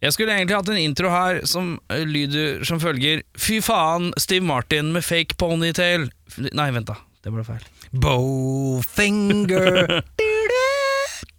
[0.00, 4.46] Jeg skulle egentlig hatt en intro her som eh, lyder som følger Fy faen, Steve
[4.48, 6.06] Martin med fake ponytail.
[6.56, 6.96] Nei, vent, da.
[7.20, 7.66] Det ble feil.
[7.92, 10.00] Bowfinger.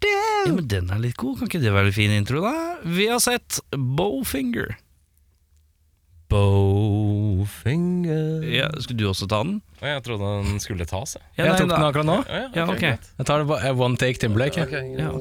[0.02, 1.36] Ja, men den er litt god.
[1.38, 2.52] Kan ikke det være en fin intro, da?
[2.90, 4.72] Vi har sett Bowfinger.
[7.12, 9.60] Bowfinger Ja, skulle du også ta den?
[9.82, 11.24] Jeg trodde den skulle tas, jeg.
[11.38, 12.18] Ja, Jeg nei, tok da- den akkurat nå.
[12.26, 12.80] Ja, Ja, ok.
[12.82, 13.12] greit.
[13.20, 14.64] Jeg tar det på eh, one take Timberlake.
[14.66, 15.12] Okay, Ja,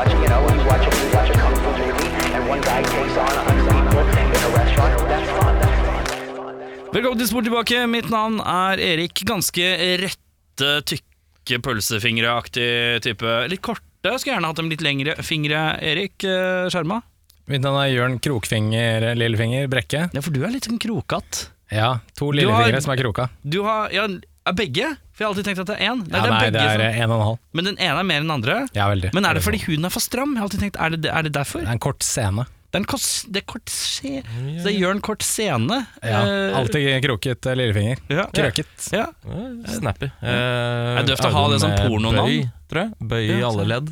[0.00, 2.80] watch, you know, you watch a, you watch a kung fu movie, and one guy
[2.92, 4.94] takes on a hundred people in a restaurant.
[5.10, 5.54] That's fun.
[5.60, 5.98] That's fun.
[6.08, 6.94] That's fun.
[6.94, 7.82] Velkommen til Sport tilbake.
[7.92, 9.20] Mitt navn er Erik.
[9.28, 9.66] Ganske
[10.00, 12.70] rette, tykke pølsefingre-aktig
[13.04, 13.34] type.
[13.52, 14.16] Litt korte.
[14.16, 17.02] Skulle gjerne hatt dem litt lengre fingre, Erik eh, Skjerma.
[17.50, 20.06] Mitt navn er Jørn Krokfinger Lillefinger Brekke.
[20.16, 21.48] Ja, for du er litt sånn krokatt.
[21.70, 23.28] Ja, to har- lillefingre som er kroka.
[23.44, 24.08] Du har Ja,
[24.52, 24.86] er begge?
[25.14, 26.00] For jeg har alltid tenkt at det er én.
[26.10, 27.38] Ja, nei, det er eh, en og en halv.
[27.56, 28.56] Men den ene er mer enn den andre.
[28.76, 29.10] Ja, veldig.
[29.16, 30.32] Men er det fordi huden er for stram?
[30.36, 31.64] Jeg har alltid tenkt, Er det, er det derfor?
[31.64, 32.46] Det er en kort scene.
[32.70, 35.78] Det er, en kort, det er kort se, Så det gjør en kort scene.
[36.06, 37.98] Ja, Eh, alltid kroket eh, lillefinger.
[38.14, 38.28] Ja.
[38.30, 38.90] Krøket.
[38.94, 39.08] Ja.
[39.26, 40.06] Ja, Snappy.
[40.22, 42.28] Eh, er døvt å ha det som pornonavn.
[42.30, 42.92] Bøy, tror jeg.
[43.10, 43.72] Bøy i Ja, alle sant.
[43.74, 43.90] ledd.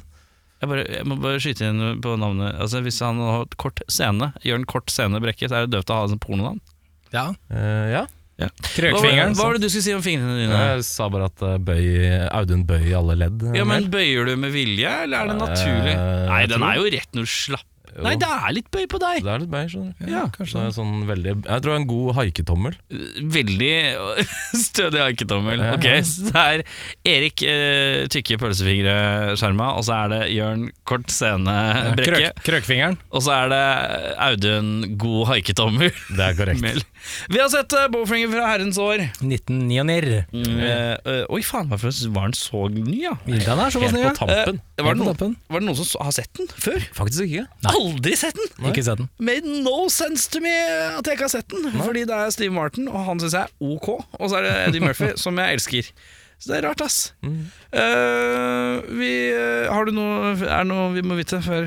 [0.62, 2.55] Jeg, bare, jeg må bare skyte inn på navnet.
[2.62, 5.75] Altså Hvis han har et kort scene, gjør en kort scene brekke, så er det
[5.75, 6.62] døvt å ha det som pornonavn.
[7.14, 7.27] Ja.
[7.51, 8.06] Eh, ja.
[8.39, 9.33] Hva, var- Krøkfingeren.
[9.34, 10.58] hva var det du skulle si om fingrene dine?
[10.77, 13.42] Jeg sa bare at eh, Bøy, Audun Bøy i alle ledd.
[13.50, 13.89] eh, Ja, men?
[13.91, 15.95] Bøyer du med vilje, eller er det naturlig?
[15.97, 17.67] Eh, Nei, den er jo rett når du slapper.
[18.05, 19.23] Nei, det er litt bøy på deg!
[19.25, 20.11] Det er litt bøy, skjønner du.
[20.13, 22.79] Ja, kanskje det er sånn veldig Jeg tror det er en god haiketommel.
[23.39, 23.73] Veldig
[24.69, 25.65] stødig haiketommel.
[25.75, 26.65] Ok, så det er
[27.15, 32.99] Erik eh, tykke pølsefingre-skjerma, og så er det Jørn kort scene-brekke, Krøk, krøkfingeren.
[33.13, 33.65] og så er det
[34.29, 35.93] Audun god haiketommel.
[36.15, 36.87] Det er korrekt.
[37.29, 39.07] Vi har sett uh, Bowfinger fra herrens år.
[39.23, 40.25] 1999.
[40.33, 43.15] Mm, Uh, eh, oi, faen, hvorfor var den så ny, ja?
[43.27, 44.11] Den er såpass ny, ja.
[44.13, 44.51] Eh,
[44.83, 46.83] var, det noen, var det noen som har sett den før?
[46.97, 47.45] Faktisk ikke.
[47.65, 47.75] Nei.
[47.89, 48.69] Aldri sett den!
[48.70, 49.11] Ikke sett den.
[49.18, 51.68] Made no sense to me at jeg ikke har sett den.
[51.80, 53.92] Fordi det er Steve Martin, og han syns jeg er ok.
[54.20, 55.92] Og så er det Eddie Murphy, som jeg elsker.
[56.39, 56.98] Så det er rart, ass.
[57.18, 61.67] Eh, vi, eh, har du noe Er det noe vi må vite før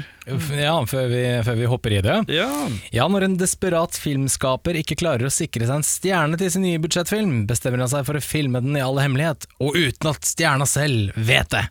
[0.55, 2.15] Ja, før vi, før vi hopper i det.
[2.31, 2.47] Ja.
[2.95, 6.79] Ja, når en desperat filmskaper ikke klarer å sikre seg en stjerne til sin nye
[6.79, 10.69] budsjettfilm, bestemmer han seg for å filme den i all hemmelighet, og uten at stjerna
[10.69, 11.65] selv vet det.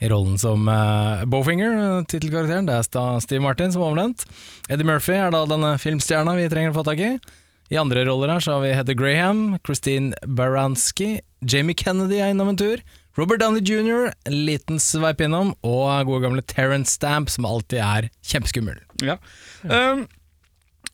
[0.00, 4.24] I rollen som uh, Bowfinger, eh, tittelkarakteren, det er Steve Martin som overnevnt.
[4.72, 7.10] Eddie Murphy er da denne filmstjerna vi trenger å få tak i.
[7.70, 12.50] I andre roller her så har vi Heather Graham, Christine Baranski, Jamie Kennedy er innom
[12.50, 12.80] en tur,
[13.18, 18.08] Robert Downey jr., en liten sveip innom, og gode gamle Terence Stamp, som alltid er
[18.24, 18.80] kjempeskummel.
[19.04, 19.20] ja.
[19.68, 20.06] Um,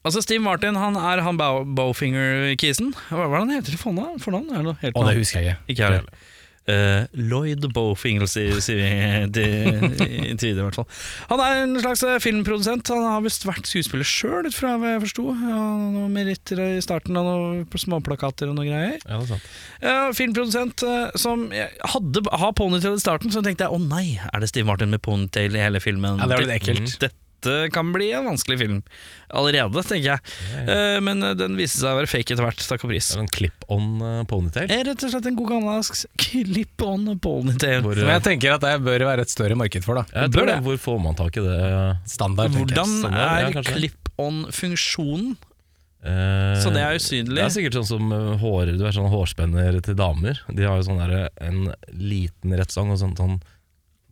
[0.03, 2.91] altså, Steve Martin han er han Bowfinger-kisen.
[3.13, 4.19] Hva hva er det han heter til fornavn?
[5.07, 5.77] det husker jeg ikke.
[5.77, 6.36] Ikke
[6.67, 8.87] Eh, Lloyd Bowfinger, sier sier vi
[9.37, 10.89] til i tide, i hvert fall.
[11.31, 12.91] Han er en slags eh, filmprodusent.
[12.91, 15.29] Han har visst vært skuespiller sjøl, ut fra hva jeg forsto.
[15.31, 15.61] Ja,
[15.95, 18.99] noen meritter i starten av noen småplakater og noe greier.
[19.05, 19.53] Ja, det er sant.
[19.79, 24.43] Uh, filmprodusent uh, som hadde har ponytail i starten, så tenkte jeg å nei, er
[24.43, 26.19] det Steve Martin med ponytail i hele filmen?
[26.19, 26.99] Ja, det var litt ekkelt.
[26.99, 27.26] Dette
[27.75, 28.83] kan bli en vanskelig film
[29.29, 30.21] allerede, tenker jeg.
[30.71, 33.09] Eh, men eh, den viste seg å være fake etter hvert, takk og pris.
[33.19, 34.71] En clip-on eh, ponytail.
[34.73, 37.83] Er rett og slett en god gammeldags clip on ponytail.
[37.85, 40.07] Hvor, Som eh, jeg tenker at det bør være et større marked for, da.
[40.29, 40.57] bør tror det.
[40.69, 41.59] Hvor får man tak i det?
[42.17, 42.55] Standard.
[42.57, 45.37] Hvordan er ja, clip-on-funksjonen?
[46.07, 47.35] Eh, Så det er usynlig?
[47.39, 50.39] Det er sikkert sånn som eh, hår, du er sånn hårspenner til damer.
[50.55, 53.39] De har jo sånn der, en liten rettstang og sånn, sånn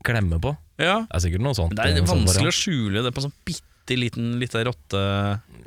[0.04, 0.56] klemme på.
[0.80, 1.04] Ja.
[1.06, 1.76] Det er sikkert noe sånt.
[1.76, 5.02] Det er en sånn vanskelig å skjule det på sånn bitte liten lita rotte...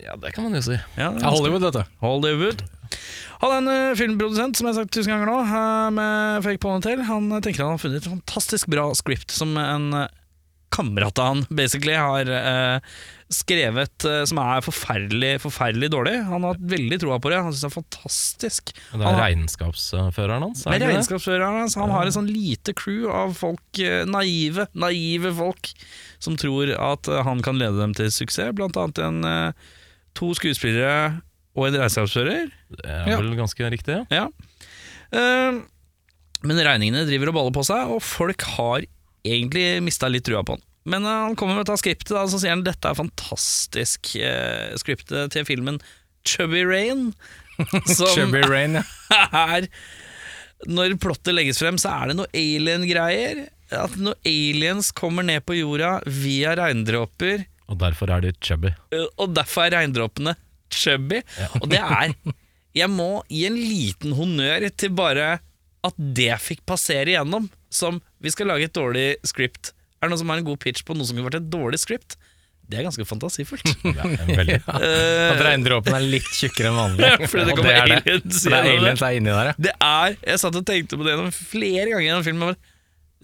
[0.02, 0.78] Ja, det kan man jo si.
[0.98, 1.86] Ja, det er Hollywood, dette.
[1.86, 2.00] du.
[2.04, 2.64] Hollywood.
[3.42, 6.62] Han er en eh, filmprodusent, som jeg har sagt tusen ganger nå, eh, med fake
[6.64, 7.04] ponytail.
[7.10, 10.08] Han eh, tenker han har funnet et fantastisk bra script som en eh,
[10.74, 12.80] kamerat av han basically har eh,
[13.34, 16.16] skrevet, eh, som er forferdelig, forferdelig dårlig.
[16.30, 17.40] Han har hatt veldig troa på det.
[17.44, 18.74] Han syns det er fantastisk.
[18.76, 20.64] Det er han, regnskapsføreren hans.
[20.68, 21.78] Det er regnskapsføreren hans.
[21.80, 25.72] Han har et sånn lite crew av folk, eh, naive, naive folk,
[26.24, 28.54] som tror at eh, han kan lede dem til suksess.
[28.58, 29.72] Blant annet en, eh,
[30.18, 31.22] to skuespillere
[31.58, 32.52] og en regnskapsfører.
[32.76, 33.18] Det er Ja.
[33.18, 34.06] vel ganske riktig, ja.
[34.12, 34.28] Ja.
[35.12, 35.62] Eh,
[36.44, 38.86] men regningene driver og baller på seg, og folk har
[39.28, 40.64] egentlig mista litt trua på han.
[40.88, 44.14] Men eh, han kommer med dette skriptet, da, så sier han dette er fantastisk.
[44.16, 45.82] Eh, skriptet til filmen
[46.28, 47.10] Chubby Rain.
[47.98, 48.84] Som Chubby Rain, ja.
[49.58, 49.68] er
[50.70, 53.46] Når plottet legges frem, så er det noe alien-greier.
[53.76, 58.72] At noen aliens kommer ned på jorda via regndråper, Og derfor er de chubby.
[58.96, 60.38] eh, og derfor er regndråpene
[60.72, 61.20] chubby.
[61.62, 62.14] Og det er
[62.78, 65.40] Jeg må gi en liten honnør til bare
[65.88, 69.72] at det fikk passere igjennom som Vi skal lage et dårlig script.
[69.98, 71.80] Er det noen som har en god pitch på noe som kunne vært et dårlig
[71.82, 72.20] script?
[72.68, 73.70] Det er ganske fantasifullt.
[73.98, 74.58] Ja, veldig.
[74.78, 77.12] Eh, At regndråpen er litt tjukkere enn vanlig.
[77.32, 78.00] Fordi det kommer er det.
[78.04, 79.60] aliens For det er aliens er inni der, ja.
[79.70, 82.44] det er Jeg satt og tenkte på det flere ganger gjennom filmen.
[82.52, 82.76] bare,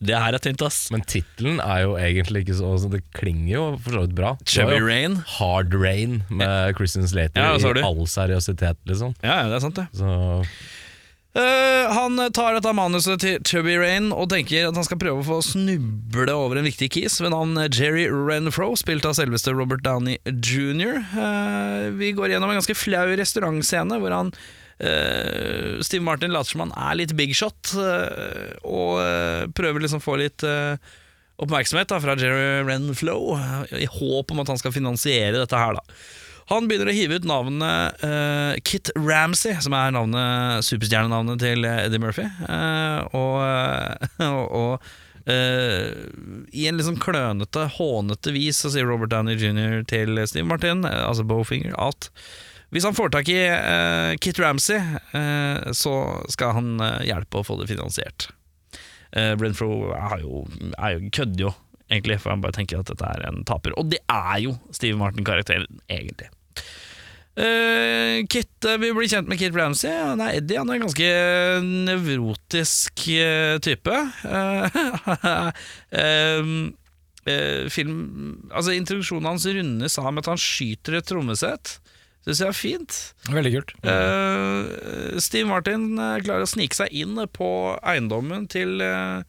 [0.10, 0.80] Det her er tynt, ass.
[0.96, 4.32] Men tittelen er jo egentlig ikke så altså, Det klinger jo for så vidt bra.
[4.48, 5.20] Chevy Chubby Rain.
[5.36, 9.12] Hard Rain med Christian Slater Ja, i all seriøsitet, liksom.
[9.28, 9.90] Ja, ja, det er sant, det.
[10.00, 10.16] Så
[11.34, 15.26] Eh, han tar dette manuset til Tubby Rain og tenker at han skal prøve å
[15.26, 20.20] få snuble over en viktig kis ved navn Jerry Renfro, spilt av selveste Robert Downey
[20.30, 21.00] jr.
[21.16, 26.68] Uh, vi går gjennom en ganske flau restaurantscene hvor han uh, Steve Martin later som
[26.68, 30.78] han er litt big shot, eh, og eh, prøver liksom å få litt eh,
[31.42, 35.80] oppmerksomhet da, fra Jerry Renflo, eh, i håp om at han skal finansiere dette her.
[35.82, 36.04] da
[36.52, 42.04] han begynner å hive ut navnet eh, Kit Ramsey, som er navnet, superstjernenavnet til Eddie
[42.04, 42.28] Murphy.
[42.28, 44.88] Eh, og og,
[45.30, 45.92] eh,
[46.52, 49.84] i en liksom klønete, hånete vis så sier Robert Downey jr.
[49.90, 52.10] til Steve Martin, eh, altså Bowfinger, at
[52.74, 54.80] hvis han får tak i eh, Kit Ramsey,
[55.14, 55.94] eh, så
[56.34, 58.32] skal han eh, hjelpe å få det finansiert.
[59.14, 60.40] Uh, Renfro er jo,
[60.74, 61.50] er jo kødder jo,
[61.92, 63.76] egentlig, for han bare tenker at dette er en taper.
[63.80, 66.30] Og det er jo Steve Martin-karakteren, egentlig.
[67.34, 69.90] Uh, Kit uh, Vi blir kjent med Kit Ramsey.
[69.90, 70.60] Han er Eddie.
[70.62, 71.08] Han er en ganske
[71.90, 73.96] nevrotisk uh, type.
[77.74, 78.00] Film
[78.52, 81.78] Altså Introduksjonen hans rundes av med at han skyter et trommesett.
[82.24, 82.98] Syns jeg er fint.
[83.32, 83.72] Veldig kult.
[85.24, 87.50] Steve Martin klarer å snike seg inn på
[87.80, 89.24] eiendommen til eh,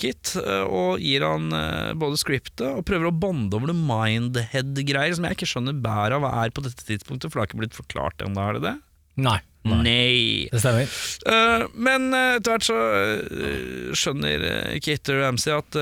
[0.00, 5.14] Kit eh, og gir han eh, både scriptet og prøver å bonde over noe mindhead-greier
[5.14, 7.62] som jeg ikke skjønner bæret av hva er på dette tidspunktet, for det har ikke
[7.62, 8.74] blitt forklart ennå, er det det?
[9.14, 10.48] Nei, Nei.
[10.50, 10.90] det stemmer.
[11.22, 14.42] Uh, men uh, etter hvert så uh, skjønner
[14.82, 15.78] Kit Ramsey at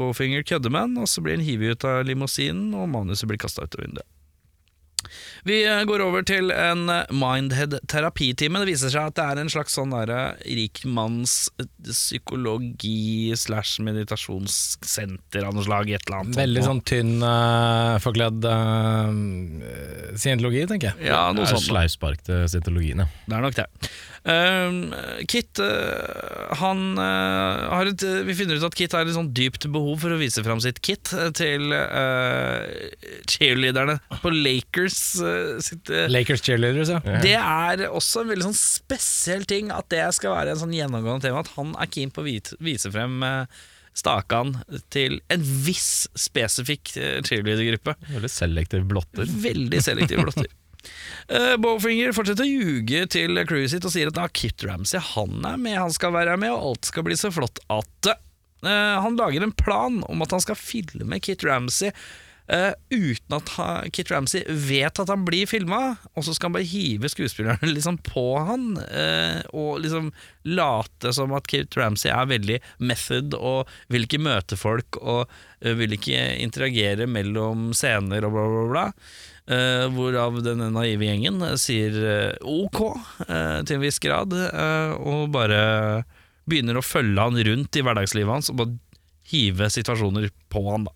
[0.00, 3.42] Bowfinger kødder med han, og så blir han hivet ut av limousinen, og manuset blir
[3.44, 4.08] kasta ut av vinduet.
[5.44, 8.62] Vi eh, går over til en eh, Mindhead-terapitime.
[8.62, 11.68] Det viser seg at det er en slags sånn derre rikmanns eh,
[13.44, 15.92] slash meditasjonssenter av noe slag.
[15.92, 16.38] Et eller annet.
[16.38, 19.12] Veldig sånn tynn, uh, forkledd uh,
[20.16, 21.10] scientologi, tenker jeg.
[21.12, 21.66] Ja, noe sånt.
[21.68, 23.08] sleivspark til scientologien, ja.
[23.28, 23.68] Det er nok det.
[24.24, 24.94] Um,
[25.28, 29.66] Kit uh, Han uh, har et Vi finner ut at Kit har et sånn dypt
[29.68, 32.64] behov for å vise fram sitt kit uh, til uh,
[33.28, 34.96] cheerleaderne på Lakers.
[35.20, 37.02] Uh, sitt, uh, Lakers cheerleaders, ja.
[37.20, 41.28] det er også en veldig sånn spesiell ting at det skal være en sånn gjennomgående
[41.28, 41.44] tema.
[41.44, 42.28] At han er keen på å
[42.64, 44.56] vise frem uh, stakan
[44.94, 47.98] til en viss spesifikk cheerleadergruppe.
[48.08, 49.28] Veldig selektiv blotter.
[49.44, 50.48] Veldig selektiv blotter.
[51.30, 55.56] Uh, Bowfinger fortsetter å ljuge til crewet sitt og sier at Kit Ramsey han er
[55.60, 59.46] med, han skal være med, og alt skal bli så flott at uh, Han lager
[59.46, 61.94] en plan om at han skal filme Kit Ramsey
[62.52, 66.58] uh, uten at ha, Kit Ramsey vet at han blir filma, og så skal han
[66.58, 68.74] bare hive skuespillerne liksom på han,
[69.56, 70.12] og liksom
[70.44, 75.24] late som at Kit Ramsey er veldig method og vil ikke møte folk og
[75.64, 78.90] vil ikke interagere mellom scener og bla, bla, bla.
[79.44, 82.78] Uh, hvorav denne naive gjengen eh, sier eh, ok
[83.28, 84.32] til en viss grad,
[85.04, 85.58] og bare
[86.48, 90.94] begynner å følge han rundt i hverdagslivet hans og bare hive situasjoner på han, da.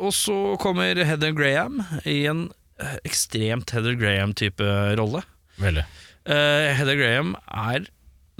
[0.00, 2.46] Og så kommer Heather Graham i en
[3.08, 4.68] ekstremt Heather Graham-type
[5.00, 5.24] rolle.
[5.60, 5.84] Veldig.
[6.28, 7.88] Uh, Heather Graham er,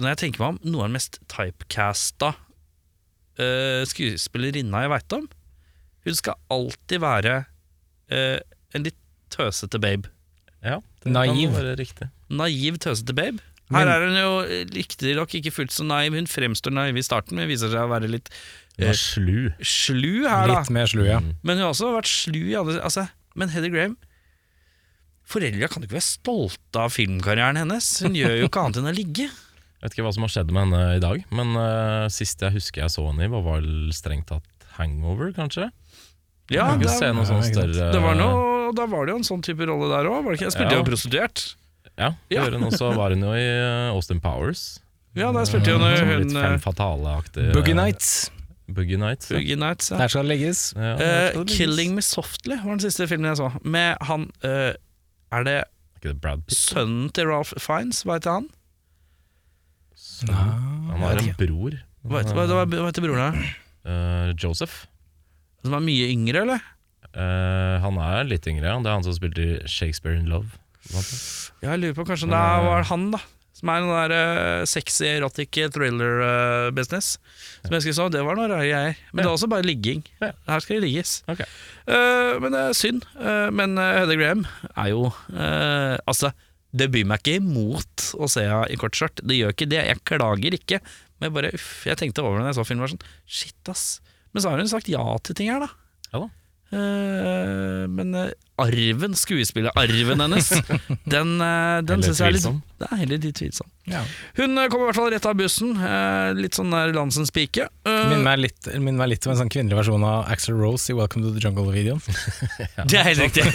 [0.01, 5.25] når jeg tenker meg om, noe av den mest typecasta uh, skuespillerinna jeg veit om.
[6.07, 7.35] Hun skal alltid være
[8.11, 8.39] eh,
[8.75, 8.97] en litt
[9.31, 10.09] tøsete babe.
[10.61, 11.51] Ja, det Naiv.
[11.51, 12.09] kan være riktig.
[12.29, 13.39] Naiv, tøsete babe.
[13.71, 16.13] Men- Her er hun jo eh, riktignok ikke fullt så naiv.
[16.17, 18.27] Hun fremstår naiv i starten, men viser seg å være litt
[18.77, 19.53] Hun var slu.
[19.63, 20.59] slu her, da.
[20.59, 21.19] Litt mer slu, ja.
[21.23, 21.35] Mm.
[21.43, 23.05] Men hun har også vært slu i andre altså,
[23.35, 23.95] Men Heather Graham
[25.31, 27.87] Foreldra kan jo ikke være stolte av filmkarrieren hennes.
[28.03, 29.29] Hun gjør jo ikke annet enn å ligge.
[29.81, 32.53] Jeg vet ikke hva som har skjedd med henne i dag, men eh, sist jeg
[32.53, 35.71] husker jeg så henne i, var vel strengt tatt Hangover, kanskje?
[36.49, 39.41] Ja, det, se noe sånn større det var noe, da var det jo en sånn
[39.43, 40.31] type rolle der òg.
[40.39, 40.77] Spilte Ja.
[40.79, 41.55] jo prostituert.
[41.97, 42.45] Ja, det Ja.
[42.49, 42.95] hun også.
[42.95, 44.79] Var hun jo i eh, Austin Powers.
[45.15, 47.53] Ja, der spilte jo sånn hun litt fem eh, fatale-aktig.
[47.53, 48.31] Boogie Nights.
[48.71, 49.29] Boogie Nights.
[49.29, 49.37] Ja.
[49.37, 49.91] Boogie Nights.
[49.91, 49.97] Ja.
[49.97, 50.73] Der skal det legges.
[50.75, 51.93] Ja, Eh, det 'Killing.
[51.95, 53.51] Me Softly' var den siste filmen jeg så.
[53.63, 54.73] Med han uh,
[55.31, 55.63] Er det Er
[55.99, 56.57] ikke det Brad Pitt?
[56.57, 58.03] sønnen til Ralph Fiennes?
[58.03, 58.49] Hva heter han?
[60.27, 61.75] Han har en bror.
[62.07, 63.43] Hva heter, hva, hva, heter broren da?
[63.91, 64.87] Eh, Joseph.
[65.63, 66.63] Som er mye yngre, eller?
[67.11, 68.77] Eh, han er litt yngre, ja.
[68.81, 70.57] Det er han som spilte i Shakespeare in Love.
[70.91, 71.01] Ja,
[71.75, 73.19] jeg lurer på kanskje om det er- var han, da.
[73.53, 77.17] Som er en der eh, sexy erotic thriller-business.
[77.63, 78.95] som jeg skulle så, Det var noe rare greier.
[79.13, 80.01] Men det er også bare ligging.
[80.21, 80.31] Ja.
[80.47, 81.11] Her skal det ligges.
[81.29, 81.41] Ok.
[81.41, 83.05] Eh, men det er synd.
[83.19, 85.03] Eh, men uh, Heather Graham er jo
[85.35, 86.31] eh, Altså,
[86.73, 89.21] det byr meg ikke imot å se henne i kortskjørt.
[89.27, 89.83] Det gjør ikke det.
[89.91, 90.81] Jeg klager ikke.
[91.19, 92.87] Men jeg bare, uff, jeg tenkte over det da jeg så filmen.
[92.87, 93.85] var sånn, Shit, ass.
[94.31, 95.71] Men så har hun sagt ja til ting her, da.
[96.13, 96.29] Ja da.
[96.71, 98.29] Uh, men uh,
[98.61, 100.53] arven, skuespillerarven hennes,
[101.13, 102.45] den, uh, den syns jeg er litt.
[102.79, 103.67] Det er heller litt tvilsom.
[103.91, 104.05] Ja.
[104.37, 105.73] Hun kommer i hvert fall rett av bussen.
[105.75, 107.67] eh, litt sånn der landsens pike.
[107.83, 110.95] Minner meg litt, minner meg litt om en sånn kvinnelig versjon av Axel Rose i
[110.95, 112.01] Welcome to the Jungle-videoen.
[112.89, 113.45] det er helt riktig.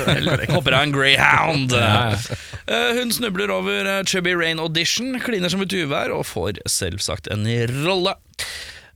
[0.53, 1.75] Hopper av en greyhound.
[1.75, 2.39] Ja, ja.
[2.69, 7.49] Eh, hun snubler over Chubby Rain Audition, kliner som et uvær og får selvsagt en
[7.87, 8.19] rolle.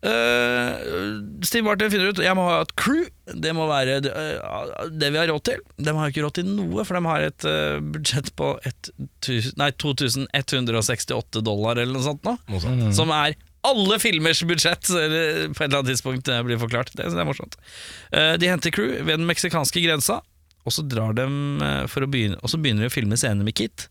[0.00, 0.70] Eh,
[1.44, 3.04] Steve Martin finner ut Jeg må ha et crew.
[3.30, 5.60] Det må være det, uh, det vi har råd til.
[5.78, 8.90] De har ikke råd til noe, for de har et uh, budsjett på ett
[9.22, 12.34] tusen- nei, 2168 dollar eller noe sånt nå.
[12.50, 12.88] Mm.
[12.96, 13.36] Som er
[13.68, 16.90] alle filmers budsjett, eller på et eller annet tidspunkt det blir forklart.
[16.96, 17.58] Det, det er morsomt.
[18.10, 20.22] De henter crew ved den meksikanske grensa.
[20.68, 21.24] Og så drar de
[21.88, 23.86] for å begynne Og så begynner de å filme scener med Kit,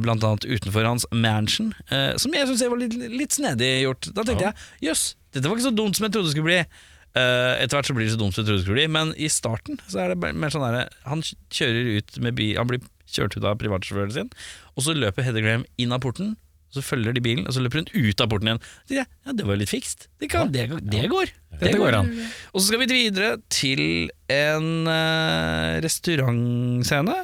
[0.00, 1.74] blant annet utenfor hans mansion,
[2.16, 4.08] som jeg syns var litt, litt snedig gjort.
[4.16, 4.52] Da tenkte Ja.
[4.80, 5.02] jeg jøss,
[5.34, 6.62] dette var ikke så dumt som jeg trodde det skulle bli.
[7.10, 9.10] Uh, etter hvert så blir det så dumt som jeg trodde det skulle bli, men
[9.18, 12.84] i starten så er det mer sånn derre Han kjører ut med bil Han blir
[13.10, 14.30] kjørt ut av privatsjåføren sin,
[14.76, 16.36] og så løper Heather Graham inn av porten.
[16.70, 18.60] Og så følger de bilen, og så løper hun ut av porten igjen.
[18.86, 20.06] Så jeg, ja, Det var jo litt fikst.
[20.22, 21.32] Det, kan, det, det går.
[21.58, 22.12] Det går an.
[22.52, 23.82] Og så skal vi videre til
[24.30, 27.18] en uh, restaurantscene.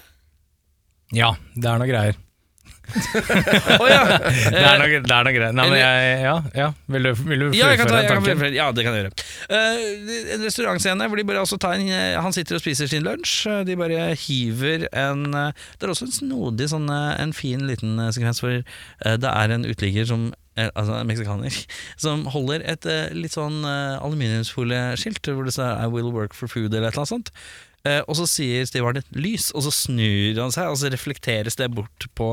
[1.14, 2.18] Ja, det er noe greier.
[2.86, 4.02] Å ja!
[4.56, 5.54] Det er noe, det er noe greit.
[5.56, 6.68] Nei, men jeg, ja, ja.
[6.94, 8.44] Vil du, vil du Ja, jeg kan ta, jeg tanken?
[8.54, 9.26] ja, det kan jeg gjøre.
[9.50, 13.04] Uh, en restaurantscene hvor de bare altså tar en, eh, han sitter og spiser sin
[13.06, 13.36] lunsj.
[13.50, 18.40] eh, De bare hiver en Det er også en snodig, sånn, en fin liten sekvens
[18.44, 21.52] hvor det er en uteligger som Altså en meksikaner
[22.00, 26.88] som holder et litt sånn aluminiumsfolieskilt hvor det står 'I will work for food' eller
[26.88, 27.28] et eller annet sånt.
[27.86, 31.58] Eh, og så sier Steve Martin 'lys', og så snur han seg, og så reflekteres
[31.58, 32.32] det bort på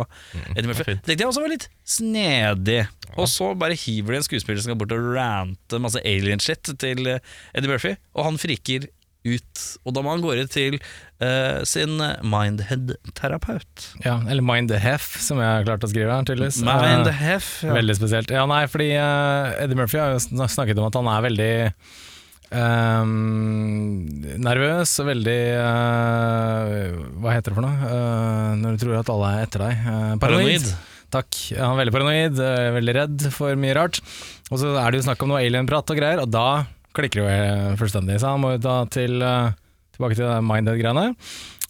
[0.55, 0.97] Eddie Murphy.
[0.97, 2.81] Det tenkte jeg også var litt snedig.
[3.13, 7.15] Og så bare hiver de en skuespiller som skal bort og rante masse alien-shit til
[7.15, 8.89] eh, Eddie Murphy, og han friker
[9.23, 9.65] ut.
[9.87, 10.75] Og da må han gå ut til
[11.23, 11.95] uh, sin
[12.27, 13.85] mindhead-terapeut.
[14.03, 16.59] Ja, eller mindhef, som jeg har klart å skrive her, tydeligvis.
[16.67, 17.77] Mindhef, ja.
[17.77, 18.33] Veldig spesielt.
[18.35, 21.53] Ja, nei, fordi uh, Eddie Murphy har jo snakket om at han er veldig
[22.59, 27.89] ehm, nervøs veldig uh, Hva heter det for noe?
[27.89, 29.87] Uh, når du tror at alle er etter deg.
[29.87, 30.69] Uh, paranoid.
[31.13, 31.41] Takk.
[31.53, 32.39] Er veldig paranoid,
[32.77, 33.99] veldig redd for mye rart.
[34.49, 36.63] Og så er det jo snakk om noe alien-prat og greier, og da
[36.97, 38.17] klikker det jo fullstendig.
[38.21, 39.21] Så han må jo da til,
[39.93, 40.33] tilbake til.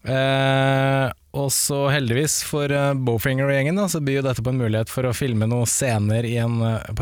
[0.04, 4.52] Eh, og så heldigvis for eh, Bowfinger og gjengen da, så byr jo dette på
[4.52, 6.92] en mulighet for å filme noen scener i en eh,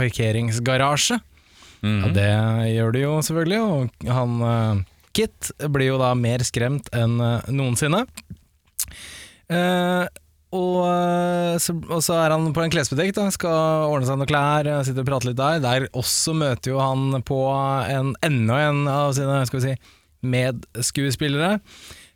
[1.83, 2.03] Mhm.
[2.07, 2.33] Og det
[2.73, 7.49] gjør de jo selvfølgelig, og han eh, Kit blir jo da mer skremt enn eh,
[7.53, 8.05] noensinne.
[9.53, 10.05] Eh,
[10.53, 14.31] og, eh, så, og så er han på en klesbutikk, da, skal ordne seg noen
[14.31, 15.61] klær, sitter og prater litt der.
[15.65, 19.93] Der også møter jo han på en, enda en av sine skal vi si,
[20.33, 21.59] medskuespillere.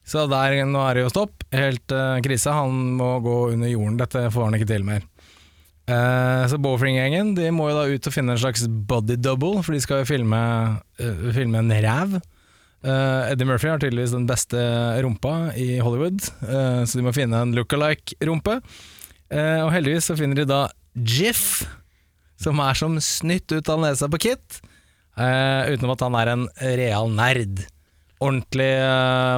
[0.06, 2.52] Så der, nå er det jo stopp, helt uh, krise.
[2.54, 5.02] Han må gå under jorden, dette får han ikke til mer.
[5.87, 9.76] Eh, så Bowfring-gjengen de må jo da ut og finne en slags body double, for
[9.76, 10.40] de skal jo filme,
[10.99, 12.16] uh, filme en ræv.
[12.87, 14.59] Uh, Eddie Murphy har tydeligvis den beste
[15.05, 18.61] rumpa i Hollywood, så de må finne en look-alike-rumpe.
[19.35, 20.61] Og heldigvis så finner de da
[20.95, 21.64] Jiff,
[22.38, 24.61] som er som snytt ut av nesa på Kit,
[25.16, 26.45] utenom at han er en
[26.78, 27.64] real nerd.
[28.23, 28.71] Ordentlig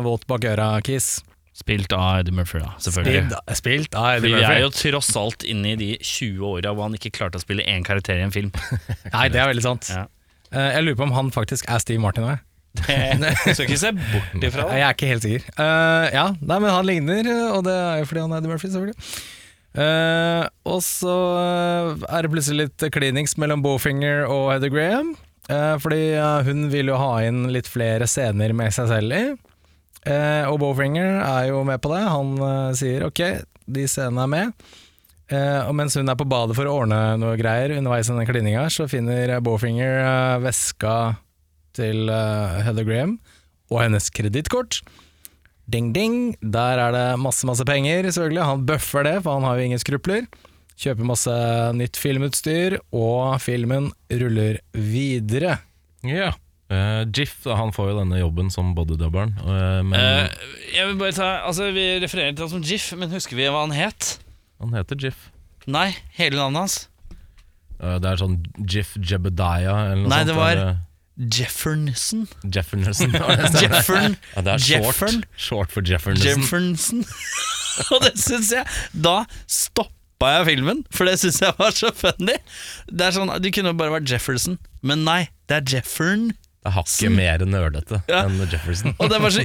[0.04, 1.22] våt bak øra-kiss.
[1.56, 3.22] Spilt av Eddie Murphy, da, selvfølgelig.
[3.32, 4.44] Spilt, spilt av Eddie Murphy.
[4.44, 7.42] vi er jo tross alt inne i de 20 åra hvor han ikke klarte å
[7.42, 8.52] spille én karakter i en film.
[9.14, 9.90] Nei, det er veldig sant.
[9.90, 10.04] Ja.
[10.52, 12.44] Uh, jeg lurer på om han faktisk er Steve Martin òg.
[12.86, 13.18] Jeg
[13.56, 14.78] skal ikke se bort ifra det.
[14.78, 15.48] Jeg er ikke helt sikker.
[15.58, 18.70] Uh, ja, nei, men han ligner, og det er jo fordi han er Eddie Murphy,
[18.74, 19.10] selvfølgelig.
[19.78, 21.16] Uh, og så
[22.08, 25.16] er det plutselig litt klinings mellom Bowfinger og Heather Graham.
[25.80, 26.12] fordi
[26.44, 29.22] hun vil jo ha inn litt flere scener med seg selv i.
[30.08, 32.02] Eh, og Bowfinger er jo med på det.
[32.08, 33.22] Han eh, sier ok,
[33.68, 34.68] de scenene er med.
[35.28, 38.28] Eh, og mens hun er på badet for å ordne noe greier underveis i denne
[38.28, 40.94] klininga, så finner Bowfinger eh, veska
[41.76, 43.18] til eh, Heather Graham
[43.68, 44.80] og hennes kredittkort.
[45.68, 46.32] Ding, ding.
[46.40, 48.46] Der er det masse, masse penger, selvfølgelig.
[48.48, 50.24] Han bøffer det, for han har jo ingen skrupler.
[50.78, 51.34] Kjøper masse
[51.76, 55.58] nytt filmutstyr, og filmen ruller videre.
[56.06, 56.32] Ja.
[57.16, 61.28] Jiff han får jo denne jobben som bodydubberen, uh, men uh, jeg vil bare ta
[61.48, 64.18] Altså Vi refererer til han som Jiff, men husker vi hva han het?
[64.60, 65.30] han heter Jiff.
[65.70, 66.76] Nei, hele navnet hans.
[67.80, 68.36] Uh, Det er sånn
[68.68, 70.28] Jiff Jebediah eller noe Nei, sånt.
[70.32, 70.76] det var- eller
[71.18, 72.28] Jefferson.
[72.46, 73.10] Jefferson.
[73.58, 74.16] Jeffern.
[74.36, 77.00] Ja, det er short, short for Jefferson.
[77.94, 82.36] Og det syns jeg Da stoppa jeg filmen, for det syns jeg var så funny.
[82.90, 86.28] Det er sånn, Det kunne bare vært Jefferson, men nei, det er Jeffern.
[86.58, 88.24] Det er hakket mer nerdete Ja.
[88.26, 88.94] enn Jefferson.
[88.98, 89.44] Og det var så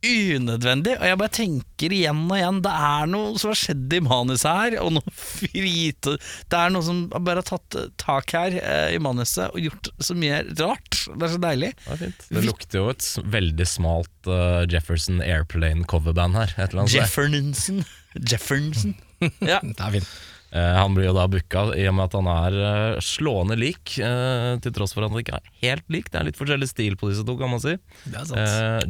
[0.00, 0.94] unødvendig.
[0.96, 4.48] Og jeg bare tenker igjen og igjen Det er noe som har skjedd i manuset
[4.48, 8.94] her, og noe frite Det er noe som bare har tatt eh, tak her eh,
[8.96, 11.02] i manuset og gjort så mye rart.
[11.10, 11.72] Det er så deilig.
[11.84, 12.26] Det, er fint.
[12.30, 16.54] det lukter jo et veldig smalt uh, Jefferson Airplane coverband her.
[16.60, 17.84] Et Jeffernsen.
[18.16, 18.96] Jefferson.
[19.44, 19.58] Ja.
[19.60, 20.06] Det er fint.
[20.52, 23.92] Eh, han blir jo da booka i og med at han er eh, slående lik,
[24.02, 26.08] eh, til tross for at han ikke er helt lik.
[26.10, 27.76] Det er litt forskjellig stil på disse to, kan man si.
[28.02, 28.40] Det er sant.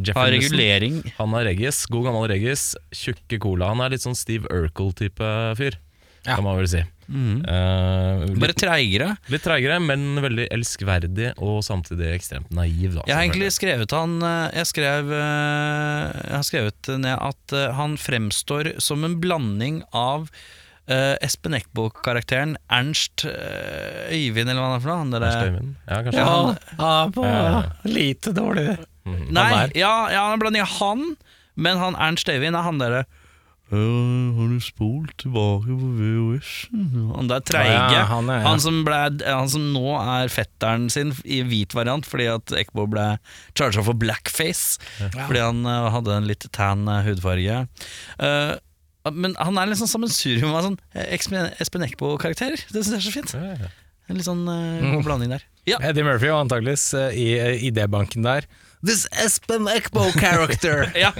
[0.08, 1.02] Eh, Har regulering.
[1.18, 2.70] han er reggis, god gammel reggis.
[2.96, 3.68] Tjukke cola.
[3.74, 5.28] Han er litt sånn Steve Urkel-type
[5.60, 5.76] fyr,
[6.24, 6.34] Ja.
[6.36, 6.80] kan man vel si.
[7.10, 7.42] Mm.
[7.44, 9.16] Bare litt, treigere.
[9.28, 12.94] litt treigere, men veldig elskverdig og samtidig ekstremt naiv.
[12.94, 14.20] Da, Jeg har egentlig skrevet han
[14.54, 20.30] Jeg skrev Jeg har skrevet ned at han fremstår som en blanding av
[20.90, 24.98] eh, Espen Eckbo-karakteren Ernst uh, Øyvind, eller hva han er for noe.
[25.04, 25.76] Han Ernst Øyvind.
[25.86, 26.26] Ja, kanskje.
[26.26, 27.62] Ja, Ja, på Ja.
[27.86, 28.68] lite dårlig.
[29.06, 31.06] Nei, Han ja, ja, han en blanding av han,
[31.56, 33.04] men han Ernst Øyvind er han derre
[33.70, 37.12] «Øh, har du spolt tilbake på VHS-en?
[37.14, 37.70] Han der treige.
[37.70, 38.48] Ja, ja, han er- ja.
[38.48, 42.88] han, som ble, han som nå er fetteren sin i hvit variant fordi at Ekbo
[42.90, 43.04] ble
[43.54, 44.80] charga for blackface.
[45.14, 47.60] Fordi han uh, hadde en litt tan eh, hudfarge.
[48.18, 48.56] Eh,
[49.14, 52.56] men han er litt sånn sammensurium av sånn eh, Espen- Espen Eckbo-karakter.
[52.70, 53.34] Det syns jeg er så fint.
[53.36, 53.70] Ja, ja.
[54.10, 55.44] En litt sånn god blanding der.
[55.68, 55.76] Ja.
[55.84, 58.46] Eddie Murphy var antakeligvis uh, i uh, idébanken der.
[58.82, 60.86] This Espen Eckbo character.
[60.98, 61.10] Ja,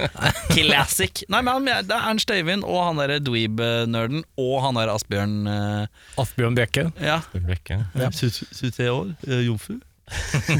[0.49, 1.21] classic.
[1.31, 5.85] Nei, men Det er Ernst Øyvind og han derre dweeb-nerden og han der Asbjørn uh,
[6.19, 6.87] Asbjørn Bjekke.
[6.99, 7.19] Ja.
[7.37, 7.77] Bjekke.
[8.01, 8.09] Ja.
[8.09, 9.13] 73 år,
[9.45, 9.77] jomfru.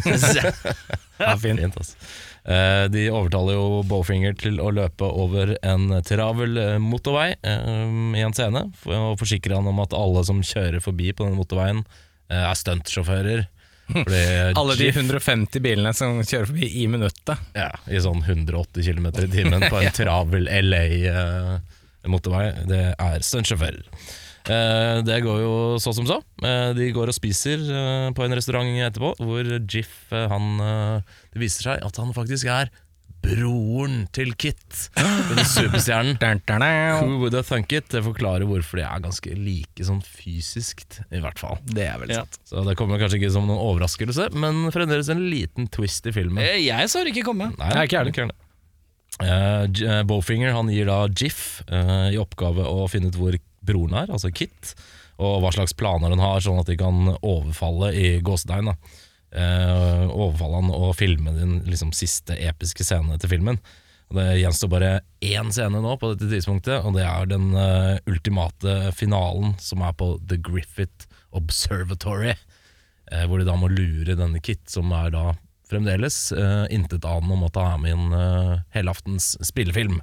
[0.05, 0.75] Det synes jeg-
[1.19, 1.59] Ja, fint.
[1.59, 1.97] Fint, altså.
[2.41, 8.23] Eh, de overtaler jo Bowfinger til å løpe over en travel eh, motorvei eh, i
[8.25, 11.83] en scene, og forsikrer han om at alle som kjører forbi på denne motorveien,
[12.31, 13.41] er stuntsjåfører.
[14.55, 17.41] Alle de 150 bilene som kjører forbi i minuttet.
[17.57, 23.83] ja, i sånn 180 km i timen på en travel LA-motorvei, det er stuntsjåfører.
[24.49, 26.21] Eh, det går jo så som så.
[26.41, 30.55] Eh, de går og spiser eh, på en restaurant etterpå, hvor Jiff han,
[31.31, 32.71] Det viser seg at han faktisk er
[33.21, 36.17] broren til Kit, denne superstjernen.
[37.03, 37.91] Who would have thunk it?
[37.93, 40.81] Det forklarer hvorfor de er ganske like sånn fysisk,
[41.13, 41.59] i hvert fall.
[41.69, 42.23] Det er vel Ja.
[42.23, 42.39] sant.
[42.49, 46.41] Så det kommer kanskje ikke som noen overraskelse, men fremdeles en liten twist i filmen.
[46.41, 47.53] Jeg så det ikke komme.
[47.61, 48.31] Nei, Nei, ikke jeg
[49.21, 54.11] eh, Bowfinger han gir da Jiff uh, i oppgave å finne ut hvor broren er,
[54.11, 54.73] altså Kit,
[55.21, 58.73] og hva slags planer han har, sånn at de kan overfalle i gåsetegn.
[59.31, 63.61] Eh, overfalle han og filme den liksom, siste episke scenen til filmen.
[64.11, 64.91] Og Det gjenstår bare
[65.23, 69.93] én scene nå på dette tidspunktet, og det er den uh, ultimate finalen som er
[69.95, 72.33] på The Griffith Observatory.
[73.11, 75.29] Eh, hvor de da må lure denne Kit, som er da
[75.71, 80.01] fremdeles uh, intetanende om at han er med i uh, helaftens spillefilm.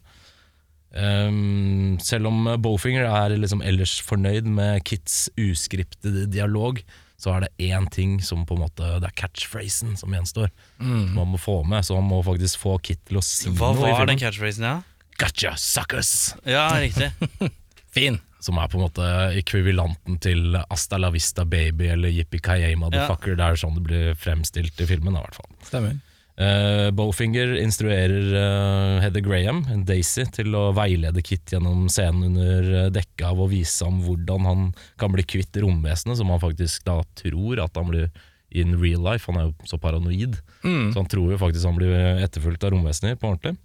[0.89, 6.81] Um, selv om Bowfinger er liksom ellers fornøyd med Kits uskriptede dialog,
[7.19, 10.53] så er det én ting som på en måte Det er catchphrasen som gjenstår.
[10.79, 13.73] Som man må få med, så man må faktisk få Kit til å si Hva
[13.75, 14.77] noe Hva var den catchphrasen, ja?
[15.19, 16.35] Gotcha, suckers!
[16.47, 17.11] Ja, riktig.
[17.97, 18.21] Fin.
[18.41, 23.35] Som er på en måte ekvivalenten til Asta la vista baby eller Yippie Kaye motherfucker.
[23.35, 25.51] Det er sånn det blir fremstilt i filmen, i hvert fall.
[25.67, 25.99] Stemmer.
[26.39, 32.91] Uh, Bowfinger instruerer uh, Heather Graham, Daisy, til å veilede Kit gjennom scenen under eh,
[32.95, 34.69] dekke av å vise ham hvordan han
[35.03, 38.07] kan bli kvitt romvesenet, som han faktisk da tror at han blir
[38.55, 39.27] in real life.
[39.27, 43.19] Han er jo så paranoid, så han tror jo faktisk han blir etterfulgt av romvesener
[43.19, 43.59] på ordentlig.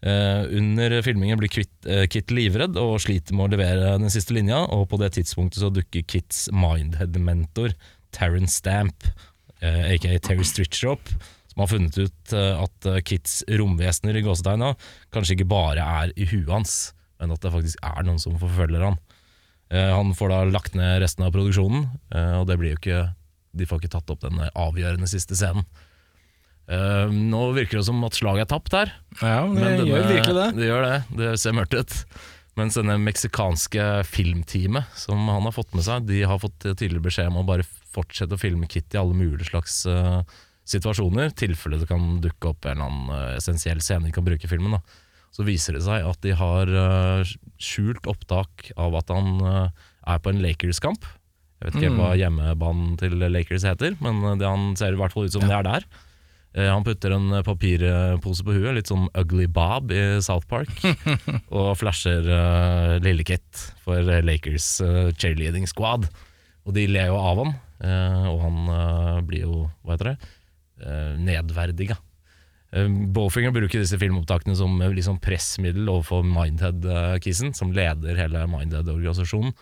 [0.00, 1.72] Uh, under filmingen blir Kit,
[2.12, 5.68] Kit livredd og sliter med å levere den siste linja, og på det tidspunktet så
[5.68, 7.76] dukker Kits mindhead-mentor,
[8.16, 9.04] Taryn Stamp,
[9.60, 11.12] aka Terry Stritcher, opp,
[11.56, 14.74] som har funnet ut eh, at eh, Kits romvesener i gåsetegna
[15.14, 16.74] kanskje ikke bare er i huet hans,
[17.16, 18.98] men at det faktisk er noen som forfølger han.
[19.72, 23.00] Eh, han får da lagt ned resten av produksjonen, og det blir jo ikke
[23.56, 25.64] de får ikke tatt opp den avgjørende siste scenen.
[26.68, 28.90] Nå virker det som at slaget er tapt her.
[29.22, 30.48] Ja, det denne- gjør virkelig det.
[30.58, 31.94] Det gjør det, det ser mørkt ut.
[32.56, 37.28] Mens denne meksikanske filmteamet som han har fått med seg, de har fått tidligere beskjed
[37.32, 37.64] om å bare
[37.96, 39.84] fortsette å filme Kitty i alle mulige slags
[40.66, 44.48] situasjoner, tilfelle det kan dukke opp en eller annen eh, essensiell scene de kan bruke
[44.48, 44.76] i filmen.
[44.76, 45.04] Da.
[45.34, 50.22] Så viser det seg at de har eh, skjult opptak av at han eh, er
[50.22, 51.06] på en Lakers-kamp.
[51.56, 52.00] Jeg vet ikke mm.
[52.02, 55.56] hva hjemmebanen til Lakers heter, men det han ser i hvert fall ut som det
[55.56, 55.86] er der.
[56.56, 60.70] Han putter en papirpose på huet, litt som Ugly Bob i South Park,
[61.56, 66.06] og flasher uh, lille Kit for Lakers uh, cheerleading squad.
[66.64, 67.52] Og de ler jo av han,
[67.84, 70.16] uh, og han uh, blir jo, hva heter det,
[71.22, 71.96] nedverdiga.
[72.74, 79.54] Uh, Bowfinger bruker disse filmopptakene som eh, liksom pressmiddel overfor Mindhead-kissen, som leder hele Mindhead-organisasjonen.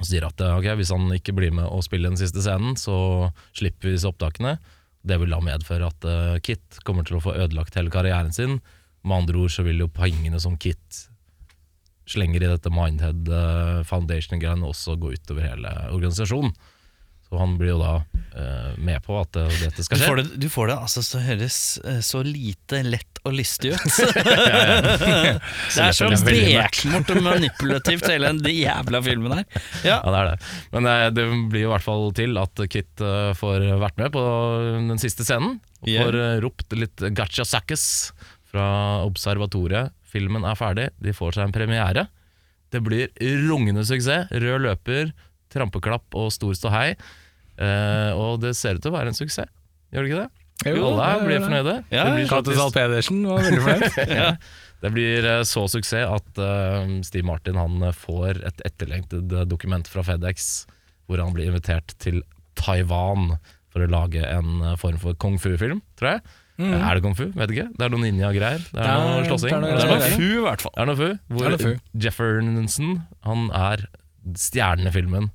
[0.00, 3.30] Og sier at okay, hvis han ikke blir med å spille den siste scenen, så
[3.52, 4.56] slipper vi disse opptakene.
[5.04, 8.58] Det vil da medføre at eh, Kit kommer til å få ødelagt hele karrieren sin.
[9.04, 11.06] Med andre ord så vil jo pengene som Kit
[12.10, 16.52] slenger i dette Mindhead eh, Foundation-greiene også gå utover hele organisasjonen.
[17.30, 20.06] Så han blir jo da uh, med på at uh, dette skal skje.
[20.10, 23.84] får, det, du får det altså så høres uh, så lite lett og lystig ut.
[25.76, 29.46] det er så bekmort og manipulativt, hele den jævla filmen her.
[29.86, 30.50] Ja, Ja, det er det.
[30.74, 33.02] Men det blir jo i hvert fall til at Kit
[33.38, 34.22] får vært med på
[34.90, 35.58] den siste scenen.
[35.84, 37.84] Og får ropt litt Gacha Sackes
[38.50, 38.66] fra
[39.06, 39.94] Observatoriet.
[40.10, 42.08] Filmen er ferdig, de får seg en premiere.
[42.74, 43.10] Det blir
[43.46, 44.30] rungende suksess.
[44.30, 45.12] Rød løper,
[45.52, 46.94] trampeklapp og stor ståhei.
[47.60, 49.50] Eh, og det ser ut til å være en suksess,
[49.92, 50.30] gjør det ikke det?
[50.70, 51.74] Alle her blir fornøyde.
[51.92, 54.42] Ja, det blir Katte faktisk- Zahl Pedersen var veldig fornøyd.
[54.82, 60.04] det blir eh, så suksess at uh, Steve Martin han får et etterlengtet dokument fra
[60.04, 60.50] FedEx
[61.08, 62.20] hvor han blir invitert til
[62.60, 63.34] Taiwan
[63.72, 66.22] for å lage en form for kung fu-film, tror jeg.
[66.60, 66.72] Mm.
[66.76, 67.24] Er det kung fu?
[67.32, 67.68] Vet ikke.
[67.72, 68.60] Det er noen ninja-greier.
[68.68, 69.54] Det er noe slåssing.
[69.64, 70.74] det er noe- fu, i hvert fall.
[70.76, 71.08] det er noe fu.
[71.32, 72.00] Hvor Det er noe fu.
[72.04, 72.90] Jeff Ernensen
[73.24, 73.86] han er
[74.36, 75.30] stjernen i filmen.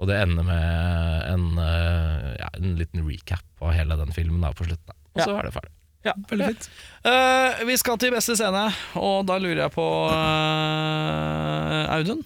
[0.00, 0.02] Ja.
[0.02, 4.50] Og det ender med en, eh, ja, en liten recap av hele den filmen da,
[4.56, 4.94] på slutten.
[5.12, 5.72] Og så er det ferdig.
[6.06, 6.68] Ja, veldig fint.
[7.04, 8.62] uh, vi skal til beste scene,
[8.96, 12.22] og da lurer jeg på uh, Audun.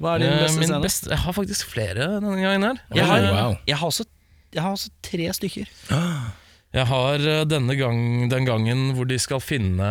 [0.00, 0.82] Hva er din beste Min scene?
[0.84, 2.78] beste, jeg har faktisk flere denne gangen her.
[2.94, 3.56] Jeg har, Oh, wow.
[3.66, 4.06] jeg, har også,
[4.54, 5.66] jeg har også tre stykker.
[6.70, 9.90] Jeg har denne gang, den gangen hvor de skal finne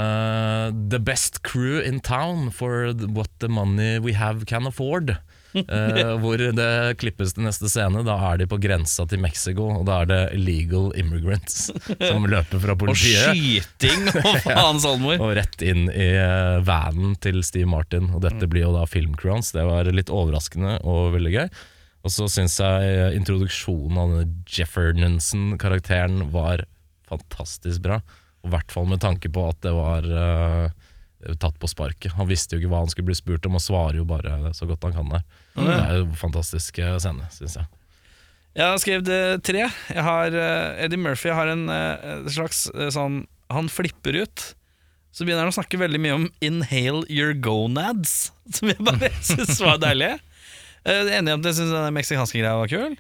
[0.90, 5.18] the best crew in town for what the money we have can afford.
[5.58, 8.04] Eh, hvor det klippes til neste scene.
[8.06, 12.62] Da er de på grensa til Mexico, og da er det illegal immigrants som løper
[12.64, 13.30] fra politiet.
[13.30, 15.18] Og skyting og faens oldemor.
[15.26, 18.12] Og rett inn i eh, vanen til Steve Martin.
[18.14, 19.54] Og dette blir jo da filmcrowns.
[19.56, 21.48] Det var litt overraskende og veldig gøy.
[22.06, 26.64] Og så syns jeg eh, introduksjonen av denne Jeffernensen-karakteren var
[27.10, 28.00] fantastisk bra.
[28.46, 30.78] I hvert fall med tanke på at det var eh,
[31.40, 32.14] tatt på sparket.
[32.16, 34.68] Han visste jo ikke hva han skulle bli spurt om, og svarer jo bare så
[34.70, 35.26] godt han kan der.
[35.60, 37.68] Det er jo en fantastisk eh, scene, syns jeg.
[38.58, 39.66] Jeg har skrevet eh, tre.
[39.68, 43.22] Jeg har, eh, Eddie Murphy har en eh, slags eh, sånn
[43.54, 44.46] Han flipper ut.
[45.14, 49.62] Så begynner han å snakke veldig mye om 'inhale your gonads', som jeg bare syns
[49.62, 50.18] var deilig.
[50.86, 52.98] Eh, enig om at jeg syns den meksikanske greia var kul.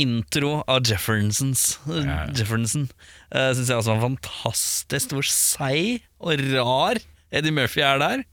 [0.00, 2.22] Intro av Jeffersons ja.
[2.32, 2.86] Jefferson
[3.28, 5.12] uh, syns jeg også var fantastisk.
[5.12, 7.02] Hvor seig og rar
[7.32, 8.24] Eddie Murphy er der.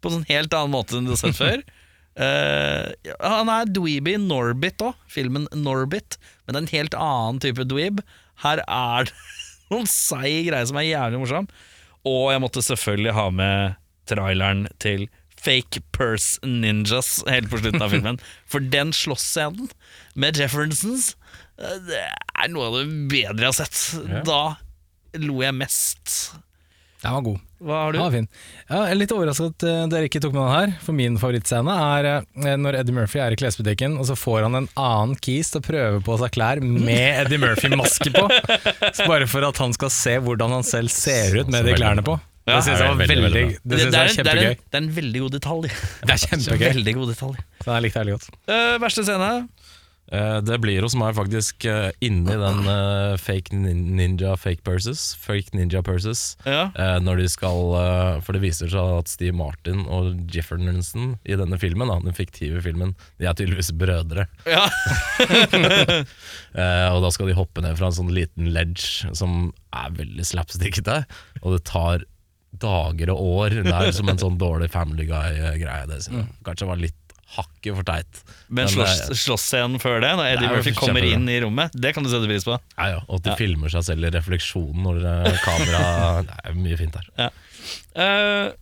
[0.00, 1.64] På en sånn helt annen måte enn du har sett før.
[2.14, 6.14] Uh, han er dweeby i Norbit òg, filmen Norbit,
[6.46, 8.04] men det er en helt annen type dweeb.
[8.44, 9.16] Her er det
[9.72, 11.48] noen seige greier som er jævlig morsom.
[12.06, 13.74] Og jeg måtte selvfølgelig ha med
[14.06, 15.08] traileren til
[15.44, 18.20] Fake Purse Ninjas helt på slutten av filmen.
[18.50, 19.72] For den slåssscenen
[20.14, 21.16] med Jeffersons,
[21.58, 24.22] eh, det er noe av det bedre jeg har sett.
[24.28, 24.42] Da
[25.18, 26.14] lo jeg mest.
[27.02, 27.42] Den var god.
[27.64, 27.98] Hva har du?
[27.98, 28.26] Den fin.
[28.68, 31.16] Ja, jeg er litt overrasket at eh, dere ikke tok med den her, for min
[31.20, 35.16] favorittscene er eh, når Eddie Murphy er i klesbutikken, og så får han en annen
[35.24, 38.28] kis til å prøve på seg klær med Eddie Murphy-maske på.
[38.94, 42.04] Så bare for at han skal se hvordan han selv ser ut med de klærne
[42.04, 42.18] på.
[42.44, 42.58] Ja.
[42.58, 44.34] Det syns jeg var Veldig, veldig, veldig det det, synes er, kjempegøy.
[44.36, 45.68] det, er en, det er en veldig god detalj.
[46.04, 46.64] Det er kjempegøy.
[46.66, 47.38] Veldig god detalj.
[47.64, 48.26] Så den likte jeg veldig godt.
[48.50, 49.30] Uh, verste scene?
[50.14, 55.14] Eh, Det blir hos meg faktisk eh, inni den eh, fake ninja fake purses.
[55.20, 56.36] Fake ninja purses.
[56.46, 56.68] Ja.
[57.02, 57.74] Når de skal
[58.24, 62.94] For det viser seg at Steve Martin og Jefferson i denne filmen, den fiktive filmen,
[63.18, 64.26] de er tydeligvis brødre.
[64.48, 64.66] ja.
[66.94, 71.00] Og da skal de hoppe ned fra en sånn liten ledge som er veldig slapstickete.
[71.42, 72.04] Og det tar
[72.62, 73.56] dager og år.
[73.66, 75.88] Det er som en sånn dårlig Family Guy-greie.
[75.90, 75.98] Det
[76.46, 76.98] kanskje var litt
[77.36, 78.20] hakket for teit.
[78.48, 82.04] Men Men, eh, slåssscenen før det, når Eddie Murphy kommer inn i rommet, det kan
[82.04, 82.56] du sette pris på.
[82.78, 83.36] Ja, ja, og at de Ja.
[83.36, 85.82] filmer seg selv i refleksjonen når eh, kamera
[86.28, 87.30] Det er mye fint der.
[87.96, 88.52] Eh,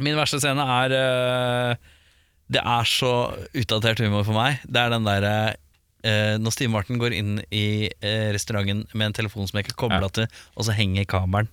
[0.00, 1.74] min verste scene er uh,
[2.50, 3.10] Det er så
[3.54, 4.58] utdatert humor for meg.
[4.64, 7.90] Det er den derre uh, når Steve Martin går inn i
[8.32, 10.08] restauranten med en telefon som jeg ikke kobla Ja.
[10.08, 11.48] til, og så henger kameraet.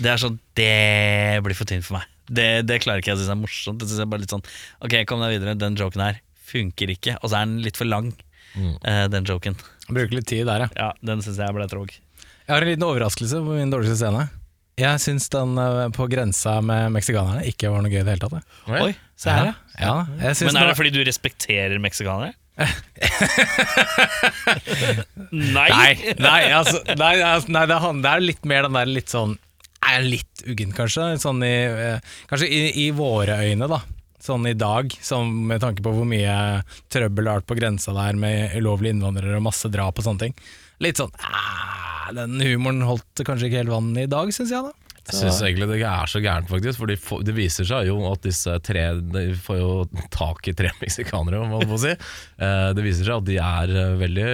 [0.00, 2.06] Det er sånn Det blir for tynt for meg.
[2.28, 3.78] Det, det klarer ikke jeg å synes er morsomt.
[3.82, 4.44] Det synes jeg bare litt sånn
[4.84, 7.16] Ok, kom deg videre, den joken her funker ikke.
[7.22, 8.12] Og så er den litt for lang,
[8.84, 9.56] eh, den joken.
[9.88, 10.68] Bruker litt tid der, ja.
[10.78, 11.90] Ja, den syns jeg ble tråg.
[12.46, 14.26] Jeg har en liten overraskelse på min dårligste scene.
[14.80, 18.24] Jeg syns den eh, på grensa med meksikanerne ikke var noe gøy i det hele
[18.24, 18.40] tatt.
[18.40, 18.80] jeg.
[18.88, 19.54] Oi, se her, ja.
[19.80, 19.94] Ja,
[20.28, 22.32] jeg syns Men er det fordi du respekterer meksikanere?
[25.34, 25.68] Nei!
[25.70, 29.10] Nei, nei, altså, nei, altså, nei det, han- det er litt mer den der litt
[29.12, 29.36] sånn
[29.90, 31.14] er Litt uggen, kanskje.
[31.22, 33.80] Sånn i, eh, kanskje i, i våre øyne, da.
[34.24, 37.92] Sånn i dag, sånn med tanke på hvor mye trøbbel det har vært på grensa
[37.92, 40.38] der med ulovlige innvandrere og masse drap og sånne ting.
[40.84, 44.83] Litt sånn ah, Den humoren holdt kanskje ikke helt vann i dag, syns jeg, da.
[45.04, 46.78] Jeg syns egentlig det er så gærent, faktisk.
[46.80, 49.72] For det viser seg jo at disse tre De får jo
[50.14, 51.92] tak i tre meksikanere, om man få si.
[51.92, 54.28] Eh, Det viser seg at de er eh, veldig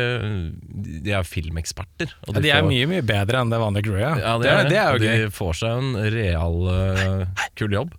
[1.09, 2.15] De er filmeksperter.
[2.29, 4.05] og Ja, de er får- mye mye bedre enn det vanlige crewet.
[4.05, 4.15] Ja.
[4.23, 5.25] Ja, det, det, er, det er jo gøy.
[5.27, 7.97] De får seg en real uh, kul jobb.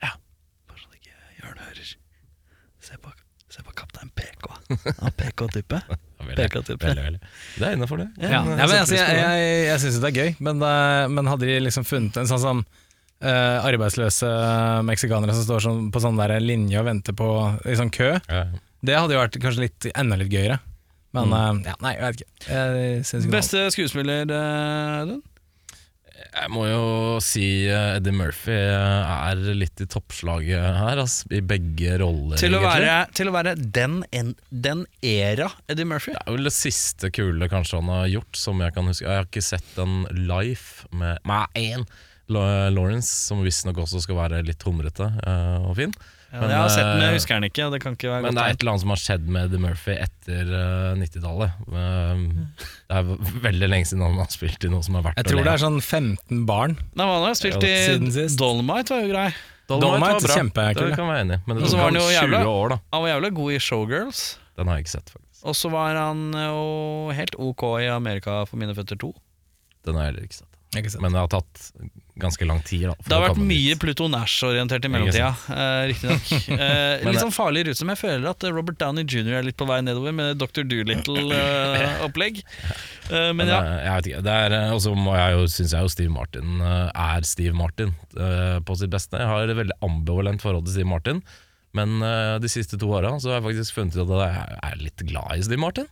[0.00, 0.14] Ja.
[0.70, 1.92] Bare så ikke Jørn hører.
[2.80, 3.12] Se på,
[3.52, 4.54] se på kaptein PK.
[5.04, 5.84] Han PK-type.
[6.36, 7.20] Ja, veldig, veldig, veldig.
[7.56, 8.08] Det er innafor det.
[8.22, 11.30] Ja, ja, men altså, jeg jeg, jeg syns jo det er gøy, men, eh, men
[11.32, 12.64] hadde de liksom funnet en sånn som
[13.24, 14.30] uh, arbeidsløse
[14.88, 17.30] meksikanere som står sånn, på sånn der linje og venter på
[17.68, 18.44] i sånn kø, Ja.
[18.82, 20.60] det hadde jo vært kanskje litt, enda litt gøyere.
[21.16, 22.30] Men eh, ja, nei, jeg vet ikke.
[22.46, 25.22] Jeg ikke Beste skuespiller, eh, Audun?
[26.20, 26.82] Jeg må jo
[27.24, 32.38] si eh, Eddie Murphy eh, er litt i toppslaget her, altså, i begge roller.
[32.40, 36.14] Til å være, til å være den, en, den era Eddie Murphy.
[36.16, 39.08] Det er vel det siste kule kanskje han har gjort, som jeg kan huske.
[39.08, 41.84] Jeg har ikke sett en live med med en
[42.30, 45.94] Lawrence, som visstnok også skal være litt humrete eh, og fin.
[46.30, 47.64] Ja, jeg har sett den, jeg eh, husker den ikke.
[47.74, 49.46] Det kan ikke være Men godt det er et eller annet som har skjedd med
[49.48, 51.56] Eddie Murphy etter eh, 90-tallet.
[51.66, 52.26] Um,
[52.86, 55.48] det er veldig lenge siden han har spilt i noe som er verdt Jeg tror
[55.48, 56.76] det er sånn 15 barn.
[56.94, 59.26] Nei, Han har spilt i Dolmite, var jo grei.
[59.70, 60.36] Dolmite var bra.
[60.36, 61.40] kjempekul, Det kan være enig.
[61.46, 62.78] Men det tok var han han jo 20 jævla- år, da.
[62.94, 64.22] Han var jævlig god i Showgirls.
[64.58, 65.42] Den har jeg ikke sett, faktisk.
[65.50, 69.12] Og så var han jo helt ok i Amerika for mine føtter 2.
[69.86, 70.46] Den har jeg heller ikke sett.
[70.78, 71.02] Ikke sett.
[71.02, 71.70] Men jeg har tatt
[72.22, 72.86] ganske lang tid.
[72.90, 73.76] Da, Det har vært mye.
[73.80, 76.30] Pluto Nash-orientert i mellomtida, eh, riktignok.
[76.60, 79.38] Eh, litt sånn farlig rute som jeg føler at eh, Robert Downey jr.
[79.38, 80.64] er litt på vei nedover med Dr.
[80.68, 82.42] Doolittle-opplegg.
[83.10, 84.18] Eh, men Men ja, jeg vet ikke.
[84.22, 87.56] Det er, også Og må jeg jo, syns jeg jo Steve Martin eh, er Steve
[87.58, 89.18] Martin eh, på sitt beste.
[89.18, 91.18] Jeg har et veldig ambivalent forhold til Steve Martin,
[91.74, 95.02] men eh, de siste to åra har jeg faktisk funnet ut at jeg er litt
[95.10, 95.90] glad i Steve Martin.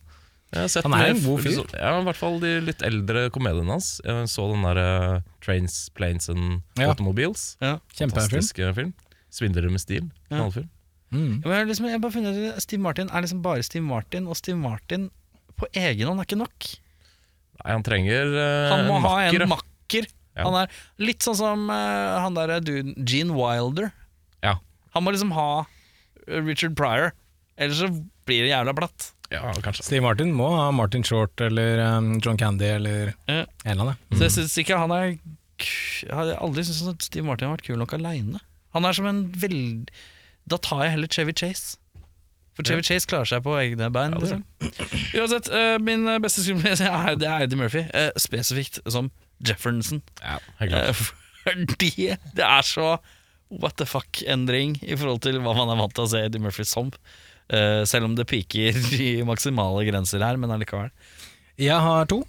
[0.55, 1.59] Han er en god fyr.
[1.77, 3.99] Ja, I hvert fall de litt eldre komediene hans.
[4.05, 6.89] Jeg så den der uh, Trains, Planes and Ja.
[6.89, 7.57] Automobiles.
[7.61, 7.79] ja.
[7.99, 8.95] Fantastisk eh, film.
[9.29, 10.09] 'Svindlere med stil'.
[10.31, 10.39] Ja.
[10.39, 10.71] Knallfilm.
[11.13, 11.41] Mm.
[11.45, 14.37] Men jeg liksom, jeg bare funnet ut Steve Martin er liksom bare Steve Martin, og
[14.37, 15.11] Steve Martin
[15.57, 16.69] på egen hånd er ikke nok.
[17.59, 20.09] Nei, han trenger uh, Han må en ha en makker.
[20.39, 20.45] Ja.
[20.47, 23.91] Han er litt sånn som uh, han derre duden Gene Wilder.
[24.45, 24.59] Ja.
[24.95, 25.67] Han må liksom ha
[26.29, 27.13] Richard Pryor,
[27.59, 27.89] ellers så
[28.29, 29.11] blir det jævla platt.
[29.35, 29.85] ja, kanskje.
[29.85, 33.43] Steve Martin må ha Martin Short eller um, John Candy eller Ja.
[33.65, 33.97] en eller annen.
[34.15, 35.19] Så jeg syns ikke han er
[35.59, 38.41] k- Jeg har aldri syntes at Steve Martin har vært kul nok aleine.
[38.75, 39.91] Han er som en veld...
[40.49, 41.77] Da tar jeg heller Chevy Chase.
[42.57, 44.15] For Chevy Chase klarer seg på egne bein.
[44.17, 44.45] Ja, Liksom.
[45.21, 47.83] Uansett, uh, min beste skuespiller er, det er Eddie Murphy.
[47.93, 49.11] Uh, spesifikt som
[49.45, 50.01] Jefferson.
[50.25, 50.89] Ja, helt klart.
[50.89, 51.05] Eh,
[51.69, 51.91] Fordi
[52.35, 52.97] det er så
[53.49, 56.65] what the fuck-endring i forhold til hva man er vant til å se Eddie Murphy
[56.69, 56.91] som.
[57.49, 60.91] Eh, selv om det piker i maksimale grenser her, men allikevel.
[61.59, 62.23] Jeg har to.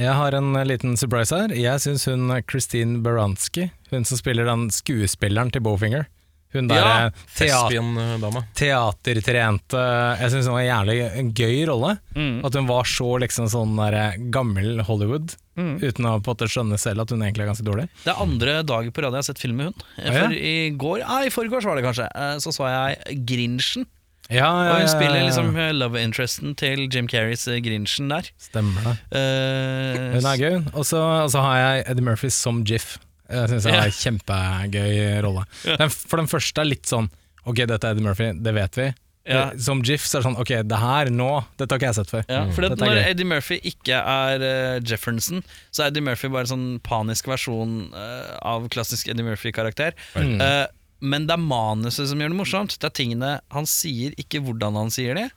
[0.00, 1.52] Jeg har en eh, liten surprise her.
[1.56, 6.06] Jeg syns hun eh, Christine Baranski, hun som spiller den skuespilleren til Bowfinger
[6.54, 9.82] Hun der Ja, teater, teatertrente
[10.20, 11.92] Jeg syns hun var en jævlig gøy rolle.
[12.14, 12.40] Mm.
[12.46, 17.12] At hun var så liksom sånn der, gammel Hollywood, uten å på skjønne selv at
[17.12, 17.90] hun egentlig er ganske dårlig.
[18.06, 19.86] Det er andre dag på rad jeg har sett film med hun.
[19.98, 20.14] Ja?
[20.14, 23.90] For i går, ja, i forgårs var det kanskje, så så jeg Grinchen.
[24.30, 25.28] Ja, ja, Og hun spiller ja, ja.
[25.28, 28.30] liksom eh, love interesten til Jim Carreys eh, Grinchen der.
[28.38, 28.96] Stemmer det.
[29.10, 30.58] Uh, Hun er gøy.
[30.72, 32.98] Og så har jeg Eddie Murphy som Jiff.
[33.30, 35.44] Jeg syns det er en kjempegøy rolle.
[35.66, 37.10] Den, for den første er litt sånn
[37.48, 38.88] Ok, dette er Eddie Murphy, det vet vi.
[39.28, 39.50] Ja.
[39.60, 41.28] Som GIF så er det sånn Ok, det her nå,
[41.60, 42.24] dette har ikke jeg sett før.
[42.24, 43.02] Ja, for det, er Når gøy.
[43.12, 47.74] Eddie Murphy ikke er uh, Jefferson, så er Eddie Murphy bare en sånn panisk versjon
[47.94, 49.96] uh, av klassisk Eddie Murphy-karakter.
[50.16, 50.40] Mm.
[50.40, 50.64] Eh,
[51.00, 52.74] men det er manuset som gjør det morsomt.
[52.80, 55.28] Det er tingene han sier, ikke hvordan han sier det.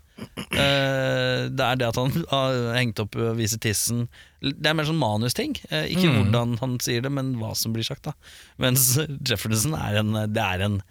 [0.54, 4.06] Uh, det er det at han har hengt opp og viser tissen.
[4.44, 5.56] Det er mer sånn manusting.
[5.72, 6.18] Uh, ikke Mm.
[6.20, 8.04] hvordan han sier det, men hva som blir sagt.
[8.10, 8.14] da
[8.62, 8.94] Mens
[9.28, 10.82] Jefferson er en Det er en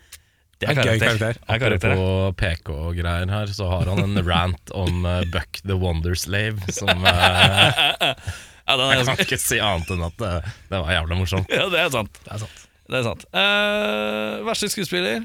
[0.62, 1.18] det gøy karakter.
[1.18, 1.92] Det er karakter.
[1.96, 6.14] Apropos PK og greier her, så har han en rant om uh, Buck the Wonder
[6.18, 8.12] Slave, som uh,
[8.62, 10.34] Ja, er Jeg kan ikke si annet enn at det,
[10.70, 11.50] det var jævlig morsomt.
[11.50, 12.20] ja, det er sant.
[12.24, 12.60] Det er sant.
[12.92, 13.24] Det er sant.
[13.32, 15.24] Uh, verste skuespiller?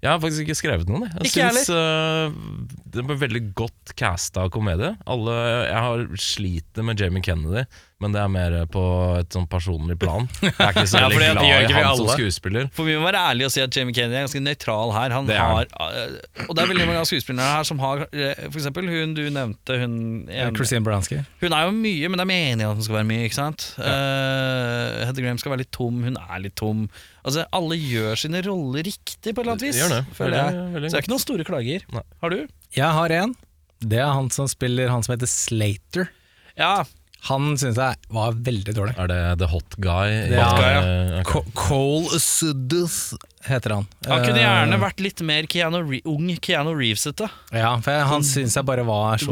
[0.00, 1.04] Jeg har faktisk ikke skrevet noen.
[1.10, 4.94] Jeg, Ikke jeg jeg syns uh, det ble veldig godt casta komedie.
[5.10, 5.34] Alle,
[5.68, 7.66] jeg har sliter med Jamie Kennedy,
[8.00, 8.82] men det er mer på
[9.18, 10.24] et sånn personlig plan.
[10.40, 12.70] Jeg er ikke så Ja, veldig at glad i han som skuespiller.
[12.72, 15.12] For vi må være ærlige og si at Jamie Kennedy er ganske nøytral her.
[15.12, 18.06] Han Det er har, eh, og det er veldig mange av skuespillerne her som har
[18.08, 19.94] eh, For eksempel hun du nevnte, hun
[20.32, 21.20] en, Christine Bransky.
[21.44, 23.68] Hun er jo mye, men det er meningen at hun skal være mye, ikke sant?
[23.76, 26.86] Uh, Hedda Graham skal være litt tom, hun er litt tom.
[27.24, 29.76] Altså, Alle gjør sine roller riktig, på et eller annet vis.
[29.80, 30.04] Gjør det.
[30.16, 30.54] Føler jeg.
[30.54, 31.84] Veldig- veldig Så det er ikke noen store klager.
[31.92, 32.02] Nei.
[32.22, 32.40] Har du?
[32.76, 33.34] Jeg har en.
[33.80, 36.08] Det er han som spiller han som heter Slater.
[36.56, 36.84] Ja.
[37.28, 38.94] Han syns jeg var veldig dårlig.
[38.98, 40.08] Er det The Hot Guy?
[40.32, 41.20] Ja, Hot Guy, ja.
[41.20, 41.22] Okay.
[41.28, 43.86] Co- Cole Suddus heter han.
[44.08, 47.28] Han kunne gjerne Eh, vært litt mer Keanu Re ung Keanu Reevesete.
[47.52, 49.26] Ja, for jeg- han syns jeg bare var, så,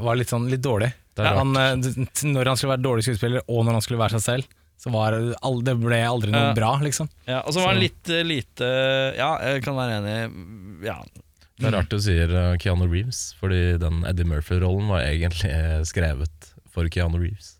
[0.00, 0.92] var litt sånn litt dårlig.
[1.16, 4.20] Det er han, eh, når han skulle være dårlig skuespiller, og når han skulle være
[4.20, 4.44] seg selv,
[4.90, 5.36] var det
[5.68, 6.54] det ble aldri noe Ja.
[6.58, 7.06] bra, liksom.
[7.28, 8.66] Ja, og så var han litt eh, lite
[9.16, 10.16] Ja, jeg kan være enig.
[10.88, 10.96] Ja.
[11.60, 15.82] Det er rart du sier eh, Keanu Reeves, fordi den Eddie Murphy-rollen var egentlig eh,
[15.86, 17.58] skrevet for Keanu Reeves.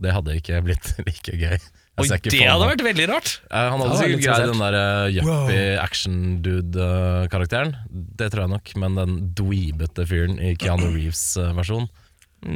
[0.00, 1.54] Det hadde ikke blitt like gøy.
[1.94, 3.28] Jeg Oi, det hadde vært veldig rart!
[3.54, 7.74] Eh, Han hadde sikkert litt greid den der uh, yuppie action-dude-karakteren.
[8.18, 11.86] Det tror jeg nok, men den dweebete fyren i Keanu Reeves-versjon,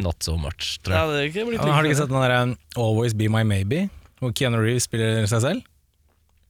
[0.03, 1.09] not so much, tror Ja, jeg.
[1.09, 3.87] det hadde ikke blitt Har du ikke sett den der um, Always Be My Maybe?
[4.19, 5.67] Hvor Keanu Reeves spiller seg selv?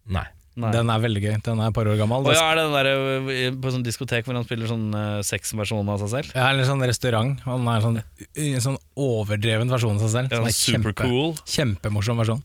[0.08, 0.24] Nei.
[0.58, 0.72] Nei.
[0.74, 1.34] Den er veldig gøy.
[1.46, 2.24] Den er et par år gammel.
[2.26, 2.88] Og ja, er det den der
[3.36, 6.32] eh, på sånn diskotek hvor han spiller sånn uh, sexversjon av seg selv?
[6.34, 7.38] Ja, eller sånn restaurant.
[7.46, 8.00] Han er sånn,
[8.42, 10.34] en sånn overdreven versjon av seg selv.
[10.34, 11.36] Ja, super kjempe, cool.
[11.46, 12.42] Kjempemorsom versjon.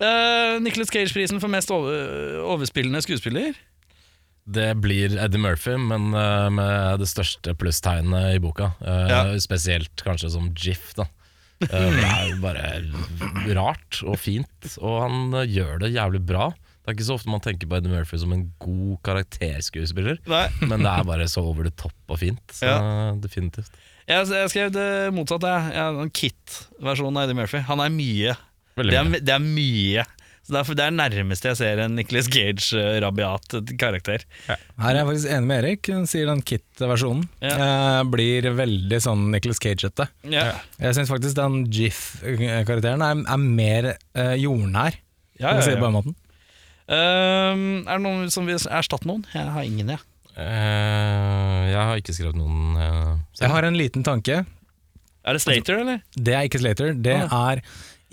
[0.00, 3.56] Uh, Nicholas Cage-prisen for mest over, overspillende skuespiller?
[4.46, 8.72] Det blir Eddie Murphy, men uh, med det største plusstegnet i boka.
[8.80, 9.20] Uh, Ja.
[9.42, 11.08] Spesielt kanskje som Jiff, da.
[11.64, 16.50] Eh, det er bare rart og fint, og han eh, gjør det jævlig bra.
[16.52, 20.44] Det er ikke så ofte man tenker på Eddie Murphy som en god karakterskuespiller, Nei.
[20.68, 22.42] men det er bare så over the top og fint.
[22.54, 22.68] Så
[23.24, 23.72] definitivt.
[24.06, 25.50] Jeg, jeg skrev det motsatte.
[25.50, 25.72] jeg.
[25.74, 27.58] Jeg- Kit-versjonen av Eddie Murphy.
[27.66, 28.36] Han er mye.
[28.76, 30.04] Det er, det er mye.
[30.46, 34.22] Så derfor, det er nærmeste jeg ser en Nicholas Gage-rabiat karakter.
[34.46, 35.90] Her er jeg faktisk enig med Erik.
[35.90, 40.06] Hun sier den Kit-versjonen eh, blir veldig sånn Nicholas Cage-ete.
[40.30, 40.52] Ja.
[40.78, 45.00] Jeg syns faktisk den Jif-karakteren er, er mer eh, jordnær,
[45.40, 45.90] Ja, ja, ja, si det på ja.
[45.90, 46.16] den måten.
[46.86, 49.26] Ehm, er det noen som vil erstatte noen?
[49.34, 50.04] Jeg har ingen, jeg.
[50.36, 53.12] Uh, jeg har ikke skrevet noen Uh.
[53.40, 54.44] Jeg har en liten tanke.
[55.26, 56.02] Er det Slater, eller?
[56.14, 56.92] Det er ikke Slater.
[56.94, 57.62] Det er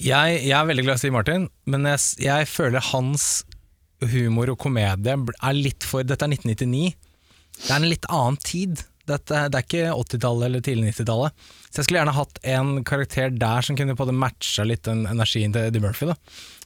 [0.01, 3.43] jeg, jeg er veldig glad i Steve Martin, men jeg, jeg føler hans
[4.11, 6.95] humor og komedie er litt for Dette er 1999.
[7.53, 8.81] Det er en litt annen tid.
[9.07, 11.45] Dette, det er ikke 80-tallet eller tidlig 90-tallet.
[11.69, 15.05] Så jeg skulle gjerne hatt en karakter der som kunne på det matcha litt den
[15.11, 16.09] energien til Eddie Murphy.
[16.11, 16.17] Da.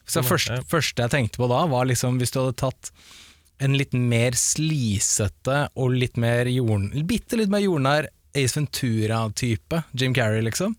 [0.08, 2.92] Så det første, første jeg tenkte på da, var liksom hvis du hadde tatt
[3.62, 10.14] en litt mer slisete og litt mer jorden, bitte litt mer jordnær Ace Ventura-type, Jim
[10.14, 10.76] Carrey liksom,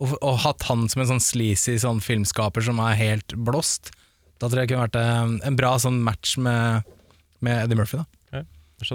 [0.00, 3.92] og, og hatt han som en sånn sleazy sånn filmskaper som er helt blåst,
[4.40, 6.86] da tror jeg kunne vært eh, en bra sånn match med,
[7.44, 8.00] med Eddie Murphy.
[8.00, 8.40] da.
[8.40, 8.44] ja,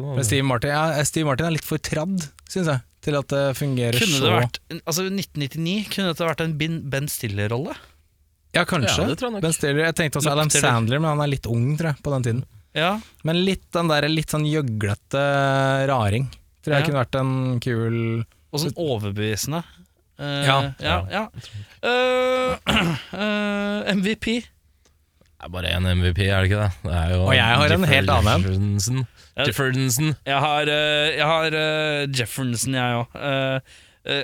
[0.01, 3.43] Men Steve Martin, ja, Steve Martin er litt for tradd, syns jeg, til at det
[3.59, 7.75] fungerer Kunne så det vært Altså 1999 kunne dette vært en Ben- Ben Stiller-rolle?
[8.55, 9.03] Ja, kanskje.
[9.03, 9.43] Ja, det tror jeg nok.
[9.45, 12.13] Ben Stiller, jeg tenkte også Adam Sandler, men han er litt ung, tror jeg, på
[12.15, 12.43] den tiden.
[12.73, 12.95] Ja.
[13.27, 15.21] Men litt den der litt sånn gjøglete
[15.91, 16.29] raring,
[16.63, 16.87] tror jeg Ja.
[16.87, 17.97] kunne vært en kul
[18.55, 19.61] Og sånn overbevisende.
[20.19, 20.73] Eh, Ja.
[20.79, 21.23] ja, ja.
[21.83, 22.57] Eh,
[23.19, 24.25] eh, MVP.
[25.35, 26.71] Det er bare én MVP, er det ikke det?
[26.83, 29.01] det er jo Og jeg har en helt annen en.
[29.35, 30.15] Jefferson.
[30.25, 31.57] Jeg har, jeg har
[32.07, 33.17] Jefferson, jeg òg.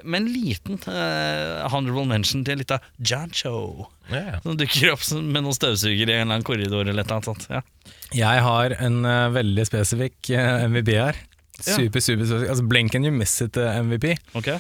[0.05, 3.89] men en liten uh, honorable mention til litt av John Cho.
[4.09, 4.39] Ja, ja.
[4.45, 7.29] Som dukker opp med noen støvsugere i en eller annen korridor eller et eller annet
[7.29, 7.47] sånt.
[7.51, 7.61] Ja.
[8.15, 11.19] Jeg har en uh, veldig spesifikk uh, MVP her.
[11.65, 14.15] Super, super, super Altså Blink and you miss it MVP.
[14.37, 14.59] Okay.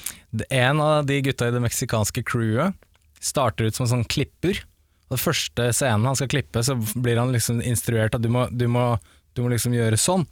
[0.49, 2.77] En av de gutta i det meksikanske crewet
[3.21, 4.63] starter ut som en sånn klipper.
[5.09, 8.47] Og den første scenen han skal klippe, så blir han liksom instruert at du må,
[8.51, 8.95] du må,
[9.35, 10.25] du må liksom gjøre sånn.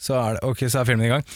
[0.00, 1.26] Så er, det, okay, så er filmen i gang.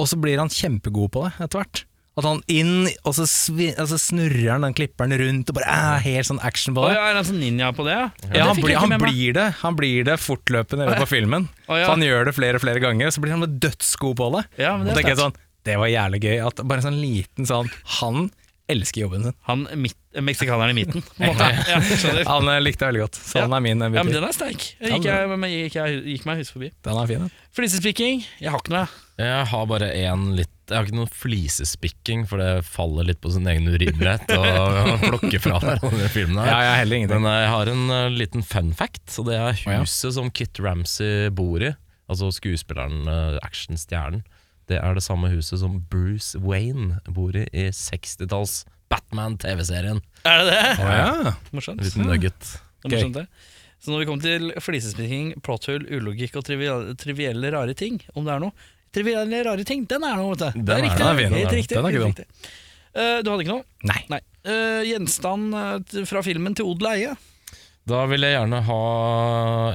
[0.00, 1.84] Og så blir han kjempegod på det etter hvert.
[2.18, 6.02] At han inn, og så, svi, altså snurrer han den klipperen rundt og bare er
[6.04, 6.90] helt sånn action på det.
[6.90, 7.94] Oh, ja, er han sånn ninja på det?
[7.96, 11.12] Ja, Ja, han, bli, blir, han, blir det, han blir det fortløpende i løpet av
[11.12, 11.46] filmen.
[11.68, 11.86] Oh, ja.
[11.86, 14.42] Så han gjør det flere og flere ganger, så blir han dødsgod på det.
[14.60, 15.38] Ja, men det og er tenker jeg sånn,
[15.70, 16.36] det var jævlig gøy.
[16.50, 18.30] At bare en sånn liten sånn Han
[18.72, 19.36] elsker jobben sin.
[19.48, 21.50] Han midt, meksikaneren i midten, på en måte.
[21.70, 22.24] Ja.
[22.30, 23.44] Han eh, likte jeg veldig godt, så Ja.
[23.46, 23.98] han er min MVP.
[23.98, 24.64] Ja, men den er sterk.
[24.80, 26.70] Jeg gikk, jeg, gikk, jeg, gikk meg hus forbi.
[26.86, 27.46] Den er fin, ja.
[27.56, 28.86] Flisespikking, jeg har ikke noe,
[29.20, 29.46] jeg.
[29.50, 33.48] Har bare én litt Jeg har ikke noe flisespikking, for det faller litt på sin
[33.50, 36.44] egen urimelighet å plukke fra hverandre filmene.
[36.46, 37.24] Ja, jeg heller ingenting.
[37.26, 39.80] Men jeg har en uh, liten fun fact, og det er ja.
[39.82, 41.72] huset som Kit Ramsey bor i.
[42.10, 44.22] Altså skuespilleren, uh, actionstjernen.
[44.70, 48.60] Det er det samme huset som Bruce Wayne bor i i 60-talls
[48.90, 50.00] Batman-TV-serien.
[50.26, 50.66] Er det det?
[50.82, 51.32] Å ja.
[51.54, 51.80] Morsomt.
[51.80, 52.52] En liten nugget.
[52.82, 53.26] Det er morsomt det.
[53.80, 58.34] Så når vi kommer til flisespikking, plothull, ulogikk og trivielle, trivielle rare ting, om det
[58.36, 60.58] er noe Trivielle rare ting, den er noe, vet du.
[60.58, 60.98] Det Den er er- riktig.
[60.98, 61.76] den er Helt er- riktig.
[61.76, 62.24] den er ikke riktig.
[62.90, 63.64] Eh, du hadde ikke noe?
[63.86, 64.00] Nei.
[64.10, 64.18] Nei.
[64.42, 67.12] Uh, gjenstand eh, fra filmen til odel og eie.
[67.86, 68.80] Da vil jeg gjerne ha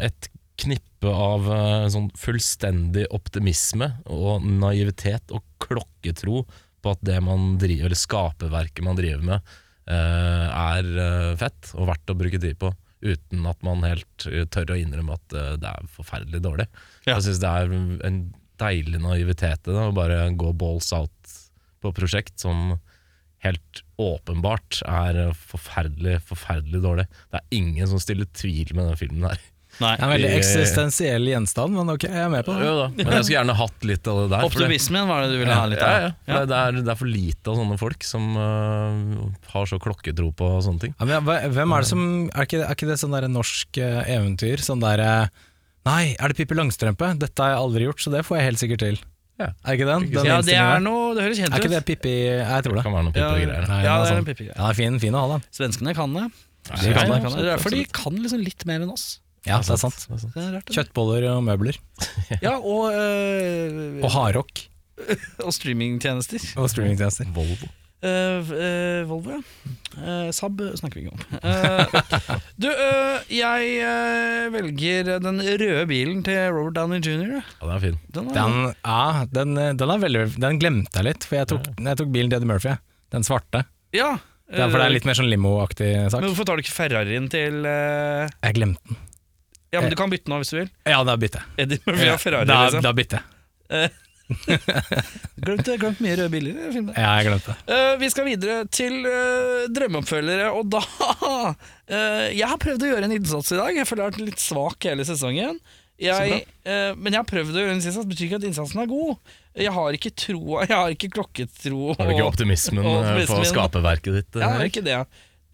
[0.03, 0.27] et
[0.61, 6.43] knippe av eh, sånn fullstendig optimisme og naivitet og klokketro
[6.85, 9.53] på at det man driver, eller skaperverket man driver med,
[9.89, 12.71] eh, er eh, fett og verdt å bruke tid på.
[13.05, 16.65] Uten at man helt tør å innrømme at det er forferdelig dårlig.
[17.03, 17.17] Ja.
[17.17, 17.73] Jeg syns det er
[18.07, 18.19] en
[18.57, 21.35] deilig naivitet i det, å bare gå balls out
[21.83, 22.79] på prosjekt som
[23.45, 27.05] helt åpenbart er forferdelig, forferdelig dårlig.
[27.29, 29.43] Det er ingen som stiller tvil med den filmen her.
[29.83, 29.91] Nei.
[29.95, 32.63] Det er en veldig eksistensiell gjenstand, men ok, jeg er med på det.
[32.67, 34.39] Jo da, men jeg skulle gjerne hatt litt av det der.
[34.39, 35.95] for det- Optimismen var det du ville ha litt av?
[36.05, 36.11] ja.
[36.29, 36.45] ja.
[36.45, 40.51] Det, er, det er for lite av sånne folk som øh, har så klokketro på
[40.63, 40.95] sånne ting.
[40.99, 42.05] Ja, men hva- hvem er det som
[42.35, 44.63] Er ikke, er ikke det sånn der norsk eh, eventyr?
[44.63, 45.27] Sånn der eh,
[45.85, 47.11] Nei, er det Pippi Langstrømpe?
[47.21, 48.95] Dette har jeg aldri gjort, så det får jeg helt sikkert til.
[49.37, 49.51] Ja.
[49.67, 50.05] Er ikke den?
[50.07, 50.83] den Ja, det innstillingen er der?
[50.87, 52.83] noe Det høres kjent Er ikke det Pippi Jeg tror Det det.
[52.87, 53.67] kan være noen Ja, pippegreier.
[53.67, 54.17] Nei, ja, er det er sånn.
[54.23, 54.55] en pippegreie.
[54.55, 55.43] Ja, fin, fin å ha, den.
[55.51, 56.23] Svenskene kan det.
[56.31, 57.19] de Svenskene kan det.
[57.21, 57.35] kan det.
[57.35, 59.05] Det er derfor de kan liksom litt mer enn oss.
[59.45, 59.97] Ja, det er sant.
[60.07, 60.33] Det er sant.
[60.35, 60.75] Det er rart, det.
[60.77, 61.77] Kjøttboller og møbler.
[62.45, 64.65] Ja, og, øh, Og hardrock.
[65.45, 66.41] og streamingtjenester.
[66.61, 67.27] Og streamingtjenester.
[67.35, 67.67] Volvo.
[68.05, 69.39] Uh, uh, Volvo, ja.
[69.95, 71.21] Uh, Saab snakker vi ikke om.
[71.39, 71.95] Eh,
[72.61, 77.39] du, eh, jeg velger den røde bilen til Robert Downey jr.
[77.39, 77.97] Ja, den er fin.
[78.13, 81.71] Den er, Den, ja, den, den, er veldig, den glemte jeg litt, for jeg tok,
[81.79, 82.75] jeg tok bilen til Eddie Murphy.
[83.15, 83.65] Den svarte.
[83.95, 84.15] ja.
[84.45, 86.19] Det for det er litt mer sånn limo-aktig sak.
[86.21, 88.99] Men hvorfor tar du ikke Ferrarien til Jeg glemte den.
[89.75, 90.71] Ja, men du kan bytte nå hvis du vil.
[90.87, 91.65] Ja, da bytter jeg.
[91.65, 92.85] Eddie Murphy og Ferrari, da, liksom.
[92.85, 93.93] da bytter jeg.
[95.45, 96.91] Glemt, glemt mye røde biler i filmen.
[96.97, 97.55] Ja, jeg glemte.
[97.69, 101.49] Eh, vi skal videre til uh, drømmeoppfølgere, og da uh,
[102.39, 103.77] Jeg har prøvd å gjøre en innsats i dag.
[103.77, 105.59] Jeg føler jeg har vært litt svak hele sesongen.
[106.01, 108.81] Jeg, uh, men jeg har prøvd å gjøre en innsats, det betyr ikke at innsatsen
[108.81, 109.35] er god.
[109.55, 111.93] Jeg har ikke troa, jeg har ikke klokketro.
[111.93, 113.47] Har du ikke og- optimismen og på optimismen.
[113.53, 114.41] skaperverket ditt?
[114.41, 114.99] Jeg har ikke det.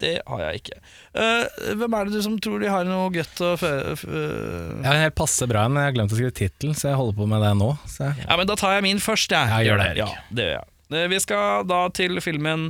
[0.02, 0.78] Det har jeg ikke.
[1.14, 3.70] Uh, hvem er det du som tror de har noe godt å fø...
[4.00, 7.28] fø- Jeg passer bra, men jeg har glemt å skrive tittel, så jeg holder på
[7.30, 7.70] med det nå.
[7.86, 9.52] Så jeg, Ja, men Da tar jeg min først, jeg.
[9.54, 10.02] Ja, gjør det, Erik.
[10.02, 10.68] Ja, det gjør jeg.
[10.92, 12.68] Eh, Vi skal da til filmen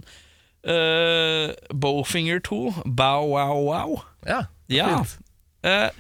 [0.68, 4.01] uh, Bowfinger 2, Bow Wow Wow.
[4.28, 5.03] Ja, Ja.
[5.03, 5.18] fint.
[5.62, 5.91] Eh,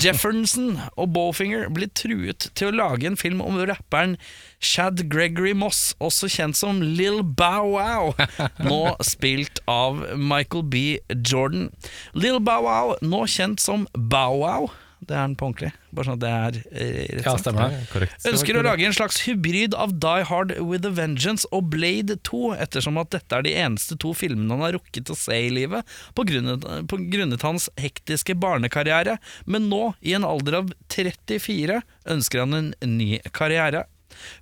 [0.00, 4.14] Jefferson og Bowfinger blir truet til å lage en film om rapperen
[4.62, 8.14] Chad Gregory Moss, også kjent som Lill Bow Wow,
[8.70, 10.84] nå spilt av Michael B.
[11.10, 11.68] Jordan.
[12.14, 14.70] Lill Bow Wow, nå kjent som Bow Wow,
[15.02, 18.26] det er han på ordentlig, bare sånn at det er eh, rett ja, stemmer korrekt.
[18.30, 22.42] Ønsker å lage en slags hybrid av Die Hard with a Vengeance og Blade 2,
[22.62, 25.88] ettersom at dette er de eneste to filmene han har rukket å se i livet,
[26.14, 31.82] på grunnet, på grunnet hans hektiske barnekarriere, men nå, i en alder av 34,
[32.14, 33.88] ønsker han en ny karriere.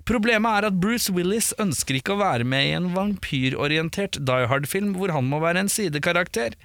[0.07, 4.95] Problemet er at Bruce Willis ønsker ikke å være med i en vampyrorientert Die Hard-film
[4.97, 6.57] hvor han må være en sidekarakter.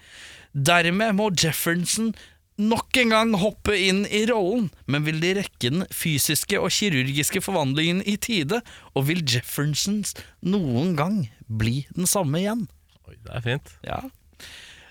[0.57, 2.15] Dermed må Jefferson
[2.57, 7.43] nok en gang hoppe inn i rollen, men vil de rekke den fysiske og kirurgiske
[7.45, 8.63] forvandlingen i tide,
[8.97, 12.65] og vil Jeffersons noen gang bli den samme igjen?
[13.07, 13.75] Oi, det er fint.
[13.87, 14.01] Ja.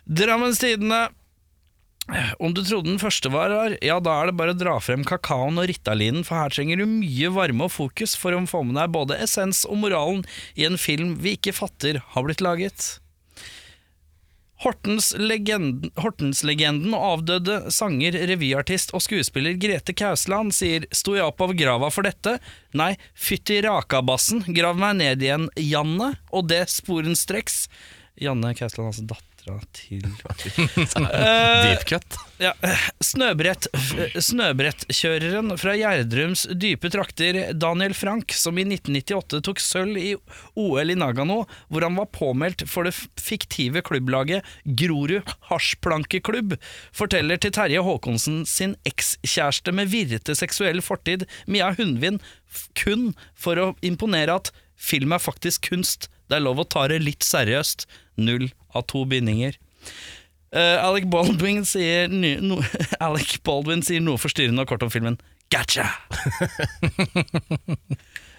[0.06, 1.08] Drammens Tidende.
[2.38, 5.02] Om du trodde den første var rar, ja da er det bare å dra frem
[5.08, 8.78] kakaoen og Ritalinen, for her trenger du mye varme og fokus for å få med
[8.78, 10.22] deg både essens og moralen
[10.54, 13.00] i en film vi ikke fatter har blitt laget.
[14.64, 21.58] Hortens-legenden Hortens-legenden og avdøde sanger, revyartist og skuespiller Grete Kausland sier 'sto jeg opp av
[21.58, 22.40] grava for dette'?
[22.74, 27.66] Nei, fytti rakabassen, grav meg ned igjen, Janne, og det sporenstreks.
[28.16, 30.66] Janne Kausland, altså dattera til
[31.66, 32.18] Deep cut.
[32.42, 32.52] ja,
[33.04, 33.68] snøbrett,
[34.20, 40.14] Snøbrettkjøreren fra Gjerdrums dype trakter, Daniel Frank, som i 1998 tok sølv i
[40.60, 46.58] OL i Nagano, hvor han var påmeldt for det fiktive klubblaget Grorud Hasjplankeklubb,
[46.96, 52.20] forteller til Terje Håkonsen sin ekskjæreste med virrete seksuell fortid, Mia Hundvin,
[52.78, 57.02] kun for å imponere at film er faktisk kunst, Det er lov å ta det
[57.04, 57.86] litt seriøst.
[58.22, 59.58] Null av to bindinger.
[60.56, 62.62] Uh, Alec Baldwin sier ny, no,
[63.06, 65.18] Alec Baldwin sier noe forstyrrende og kort om filmen.
[65.52, 65.86] Gotcha!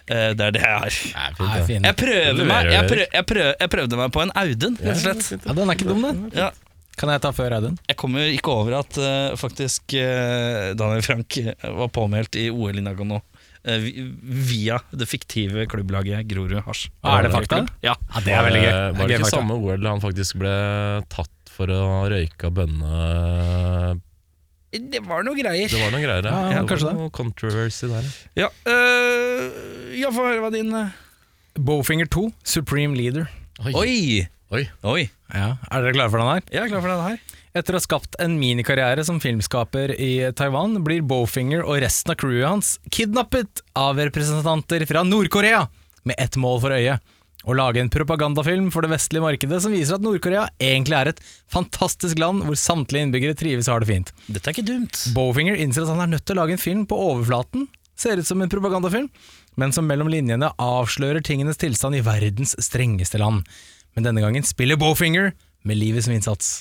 [0.09, 0.97] uh, det er det jeg har.
[0.97, 1.35] Jeg
[1.99, 5.45] prøver meg jeg, prøv, jeg, prøv, jeg prøvde meg på en Audun, rett og slett.
[5.45, 6.25] Ja, den er ikke dum, den.
[6.35, 6.49] Ja,
[6.97, 7.77] Kan jeg ta før Audun?
[7.85, 12.83] jeg kommer ikke over at uh, faktisk uh, Daniel Frank var påmeldt i OL i
[12.83, 13.21] Nagano
[13.67, 16.87] via det fiktive klubblaget Grorud Hasj.
[17.03, 17.63] Ah, er det fakta?
[17.83, 17.95] Ja.
[18.13, 18.71] Ja, det er veldig gøy.
[18.71, 20.53] Var Det var det ikke samme OL han faktisk ble
[21.11, 23.97] tatt for å røyke bønne...
[24.77, 25.71] Det var noe greier.
[25.71, 28.09] Det var noen greier, Ja, ja, det kanskje var noe controversy der.
[28.37, 29.45] Ja, øh,
[29.97, 30.73] ja få høre hva din.
[31.57, 33.29] Bowfinger 2, Supreme Leader.
[33.73, 34.27] Oi!
[34.53, 34.67] Oi.
[34.87, 35.01] Oi.
[35.33, 36.43] Ja, Er dere klare for den her?
[36.51, 37.36] Jeg er klar for den her.
[37.57, 42.17] Etter å ha skapt en minikarriere som filmskaper i Taiwan, blir Bowfinger og resten av
[42.21, 45.63] crewet hans kidnappet av representanter fra Nord-Korea,
[46.05, 46.99] med ett mål for øye.
[47.47, 51.23] Å lage en propagandafilm for det vestlige markedet som viser at Nord-Korea egentlig er et
[51.53, 54.13] fantastisk land hvor samtlige innbyggere trives og har det fint.
[54.27, 55.01] Dette er ikke dumt.
[55.17, 57.65] Bowfinger innser at han er nødt til å lage en film på overflaten,
[57.97, 59.09] ser ut som en propagandafilm,
[59.57, 63.49] men som mellom linjene avslører tingenes tilstand i verdens strengeste land.
[63.97, 65.31] Men denne gangen spiller Bowfinger
[65.65, 66.59] med livet som innsats.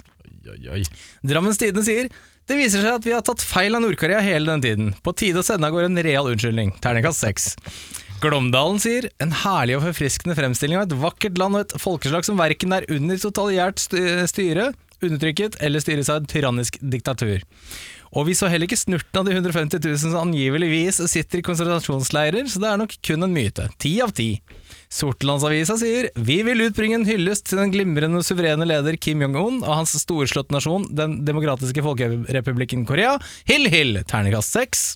[0.52, 0.82] Oi, oi.
[1.26, 2.10] Drammens Tidende sier
[2.46, 4.90] det viser seg at vi har tatt feil av Nord-Korea hele den tiden.
[5.02, 6.76] På tide å sende av gårde en real unnskyldning.
[6.82, 7.48] Terningkast seks.
[8.22, 12.38] Glåmdalen sier en herlig og forfriskende fremstilling av et vakkert land og et folkeslag som
[12.38, 13.82] verken er under totalitært
[14.30, 14.70] styre,
[15.02, 17.42] undertrykket eller styres av et tyrannisk diktatur.
[18.16, 22.46] Og vi så heller ikke snurten av de 150 000 som angiveligvis sitter i konsentrasjonsleirer,
[22.48, 23.66] så det er nok kun en myte.
[23.82, 24.30] Ti av ti.
[24.96, 29.72] Sortlandsavisa sier vi vil utbringe en hyllest til den glimrende suverene leder Kim Jong-un og
[29.82, 33.16] hans storslåtte nasjon, Den demokratiske folkerepublikken Korea.
[33.48, 34.00] Hill, hill!
[34.08, 34.86] Terningkast seks.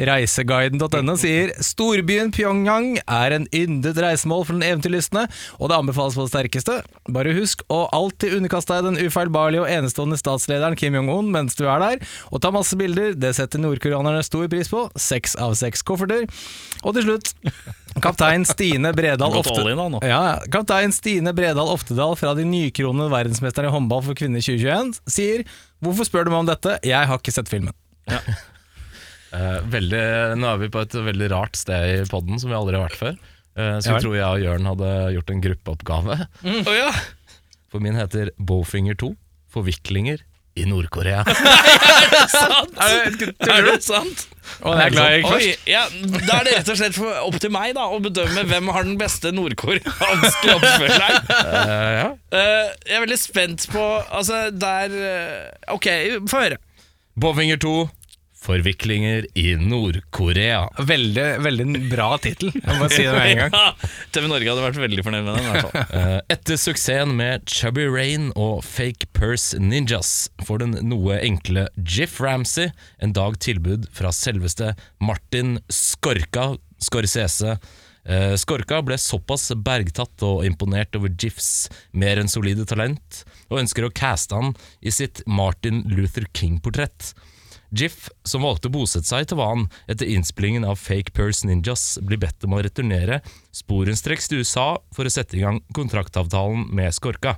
[0.00, 5.26] Reiseguiden.no sier storbyen Pyongyang er en yndet reisemål for den eventyrlystne,
[5.58, 6.76] og det anbefales på det sterkeste.
[7.12, 11.66] Bare husk å alltid underkaste deg den ufeilbarlige og enestående statslederen Kim Jong-un mens du
[11.66, 14.86] er der, og ta masse bilder, det setter nordkoreanerne stor pris på.
[14.96, 16.24] Seks av seks kofferter.
[16.80, 17.34] Og til slutt,
[18.00, 19.74] kaptein Stine Bredal Gått Ofte...
[20.06, 20.36] Ja, ja.
[20.52, 25.44] Kaptein Stine Bredal Oftedal fra de nykronede verdensmesterne i håndball for kvinner 2021 sier
[25.80, 26.76] Hvorfor spør du meg om dette?
[26.86, 27.76] Jeg har ikke sett filmen.
[29.30, 30.00] Eh, veldig,
[30.42, 32.98] nå er vi på et veldig rart sted i podden som vi aldri har vært
[32.98, 33.12] før.
[33.54, 36.16] Uh, så Ja jeg tror jeg og Jørn hadde gjort en gruppeoppgave.
[36.66, 36.88] Å ja.
[37.70, 39.12] For min heter Bowfinger 2.
[39.54, 40.24] Forviklinger
[40.60, 41.22] i Nord-Korea.
[42.34, 42.76] Sant?
[42.80, 44.26] Er det sant?
[44.66, 45.82] Og det er glad jeg gikk Oi, ja,
[46.26, 48.86] Da er det rett og slett for- opp til meg da å bedømme hvem har
[48.88, 51.30] den beste nordkoreanske oppfølgeren.
[51.30, 52.08] Uh, ja.
[52.34, 55.86] uh, jeg er veldig spent på Altså, der eh, Ok,
[56.30, 56.58] få høre.
[57.20, 57.74] Bowfinger 2.
[58.40, 60.62] Forviklinger i Nord-Korea.
[60.88, 62.52] Veldig, veldig bra tittel.
[62.88, 63.56] Si det en gang.
[63.60, 63.74] Ja,
[64.14, 65.50] TV Norge hadde vært veldig fornøyd med den.
[65.50, 71.18] hvert fall Eh, Etter suksessen med Chubby Rain og Fake Purse Ninjas får den noe
[71.20, 72.70] enkle Jiff Ramsey
[73.04, 74.72] en dag tilbud fra selveste
[75.04, 77.58] Martin Skorka Scorsese.
[78.08, 83.20] Eh, Skorka ble såpass bergtatt og imponert over Jiffs mer enn solide talent,
[83.52, 87.12] og ønsker å caste han i sitt Martin Luther King-portrett.
[87.70, 92.18] Jiff, som valgte å bosette seg i Taiwan etter innspillingen av Fake Purse Ninjas, blir
[92.18, 93.20] bedt om å returnere
[93.54, 97.36] sporenstreks til USA for å sette i gang kontraktavtalen med Skorka.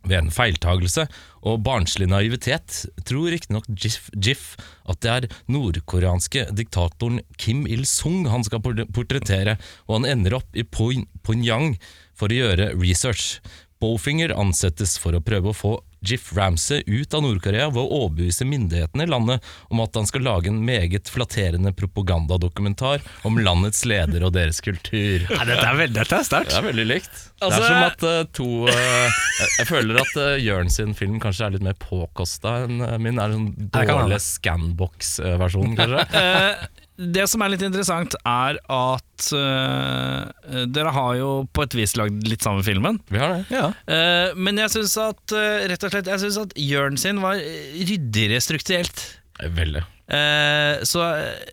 [0.00, 1.04] Ved en feiltagelse
[1.44, 4.54] og barnslig naivitet tror riktignok Jiff, Jiff
[4.88, 10.64] at det er nordkoreanske diktatoren Kim Il-sung han skal portrettere, og han ender opp i
[10.64, 11.74] Pyongyang
[12.16, 13.40] for å gjøre research.
[13.80, 15.76] Bowfinger ansettes for å prøve å få
[16.06, 20.24] Jiff Ramsey ut av Nord-Korea ved å overbevise myndighetene i landet om at han skal
[20.24, 25.26] lage en meget flatterende propagandadokumentar om landets leder og deres kultur.
[25.28, 26.50] Ja, dette er, veldig- er sterkt.
[26.54, 27.20] Det er veldig likt.
[27.40, 30.94] Altså- det er som at uh, to uh, jeg, jeg føler at uh, Jørn sin
[30.96, 33.20] film kanskje er litt mer påkosta enn uh, min.
[33.20, 36.04] Er en sånn dårlig scanbox-versjon, kanskje.
[37.00, 42.26] Det som er litt interessant, er at uh, dere har jo på et vis lagd
[42.28, 43.00] litt samme filmen.
[43.08, 43.44] Vi har det.
[43.54, 43.70] Ja.
[43.72, 47.40] uh, men jeg syns at uh, rett og slett Jeg synes at Jørn sin var
[47.40, 49.06] ryddigere strukturelt.
[49.40, 49.86] Veldig.
[50.10, 51.04] Eh, så,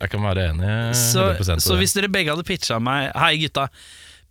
[0.01, 0.69] Jeg kan være enig.
[0.97, 3.67] 100% så hvis dere begge hadde pitcha meg Hei, gutta.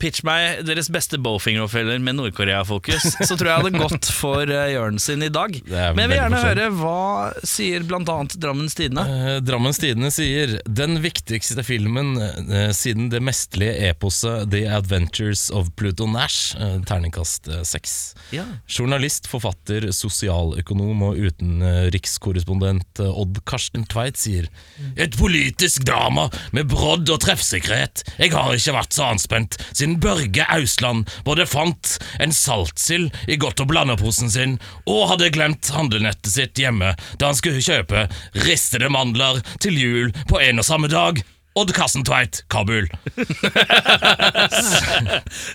[0.03, 3.07] Pitch meg deres beste Bowfinger-oppfølger med Nord-Korea-fokus.
[3.29, 5.57] Så tror jeg hadde gått for uh, Jørn sin i dag.
[5.67, 7.01] Men jeg vil gjerne høre hva
[7.47, 9.07] sier annet Drammens Tidende.
[9.07, 15.71] Uh, Drammens Tidende sier Den viktigste filmen uh, siden det mesterlige eposet The Adventures of
[15.77, 18.15] Pluto Nash, uh, terningkast eh, seks.
[18.31, 18.45] Ja.
[18.69, 24.49] Journalist, forfatter, sosialøkonom og utenrikskorrespondent eh, Odd Karsten Tveit sier
[24.97, 28.05] Et politisk drama med brodd og treffsikkerhet.
[28.21, 33.37] Jeg har ikke vært så anspent siden siden Børge Ausland både fant en saltsild i
[33.39, 34.57] godt og blanda-posen sin
[34.91, 38.09] og hadde glemt handlenettet sitt hjemme da han skulle kjøpe
[38.49, 41.23] ristede mandler til jul på en og samme dag.
[41.57, 42.85] Odd Karsten Tveit, Kabul.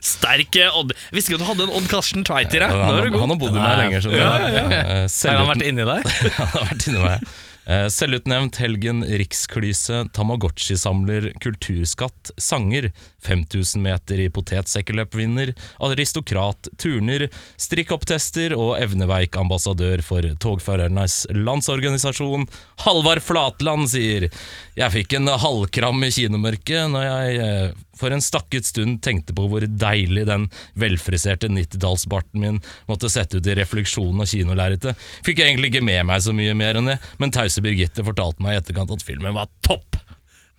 [0.01, 0.95] Sterke Odd.
[1.13, 2.71] Visste ikke at du hadde en Odd Karsten Tveit i deg.
[2.71, 5.85] Han, er han, har bodd i meg lenger, Ja, ja, Eh, Har han vært inni
[5.85, 6.11] deg?
[6.39, 7.31] Han har vært inni meg.
[7.69, 12.89] Eh, Selvutnevnt Helgen Riksklyse, Tamagotchi-samler, kulturskatt, sanger,
[13.25, 15.53] 5000 meter i potetsekkeløp-vinner,
[15.83, 17.27] aristokrat, turner,
[17.61, 22.47] strikkopptester og evneveik ambassadør for Togførernes Landsorganisasjon.
[22.85, 24.29] Halvard Flatland sier
[24.77, 29.45] Jeg fikk en halvkram i kinomørket når jeg eh, for en stakket stund tenkte på
[29.49, 30.47] hvor deilig den
[30.79, 35.09] velfriserte 90-tallsbarten min måtte sette ut i refleksjonen av kinolerretet.
[35.25, 38.43] Fikk jeg egentlig ikke med meg så mye mer enn det, men tause Birgitte fortalte
[38.43, 39.99] meg i etterkant at filmen var topp.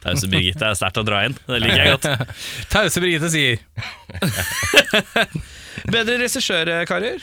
[0.03, 1.37] Tause Birgitte er sterkt å dra inn.
[1.47, 2.07] Det liker jeg godt.
[2.73, 3.55] Tause Birgitte sier
[5.93, 7.21] Bedre regissør, karer.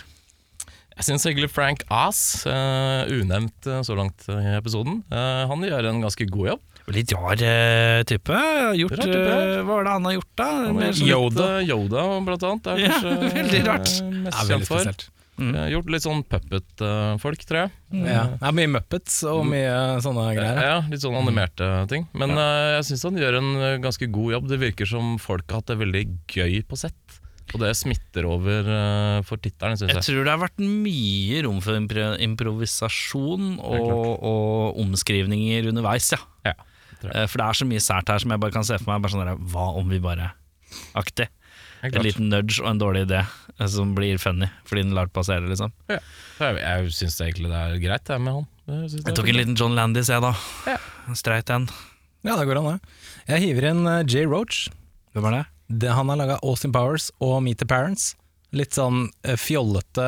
[1.00, 2.20] Jeg syns egentlig Frank Aas,
[2.50, 6.62] uh, unevnt uh, så langt i episoden, uh, han gjør en ganske god jobb.
[6.90, 8.34] Litt rar eh, type.
[8.80, 9.30] Gjort, Rar type.
[9.30, 10.48] eh, hva var det han har gjort, da?
[10.50, 10.98] Har litt,
[11.46, 12.66] eh, Yoda, blant annet.
[12.66, 12.98] Det er Ja,
[13.38, 13.86] veldig rart.
[13.94, 14.82] eh, mest Ja, veldig kjent for.
[14.82, 15.06] spesielt.
[15.40, 17.72] Eh, Gjort litt sånn puppet-folk, tror jeg.
[18.04, 18.26] Ja.
[18.36, 19.74] Det er mye Muppets og mye
[20.04, 20.60] sånne greier.
[20.68, 22.08] Ja, litt sånn animerte ting.
[22.14, 24.50] Men eh, jeg syns han gjør en eh, ganske god jobb.
[24.52, 26.04] Det virker som folk har hatt det veldig
[26.36, 27.20] gøy på sett.
[27.50, 30.08] Og det smitter over eh, for tittelen, syns Jeg jeg.
[30.12, 33.90] tror det har vært mye rom for impro improvisasjon og,
[34.22, 36.20] og omskrivninger underveis, ja.
[36.46, 36.54] Ja.
[37.10, 39.02] Eh, For det er så mye sært her som jeg bare kan se for meg.
[39.02, 40.34] Bare sånn der, Hva om vi bare
[41.00, 41.26] Aktig.
[41.82, 43.30] En liten nudge og en dårlig idé eh,
[43.68, 45.74] som blir funny fordi den lar det passere, liksom.
[45.92, 46.00] Ja.
[46.40, 48.48] Jeg, jeg syns egentlig det er greit, jeg, med han.
[48.70, 50.32] Jeg, Jeg tok en liten John Landis, jeg, da.
[50.70, 50.78] Ja.
[51.18, 51.68] Streit en.
[52.24, 52.96] Ja, det går an, det.
[53.28, 54.70] Jeg hiver inn uh, Jay Roach.
[55.16, 55.44] Hvem er det?
[55.84, 58.14] Det, han har laga Austin Powers og Meet the Parents.
[58.56, 60.06] Litt sånn uh, fjollete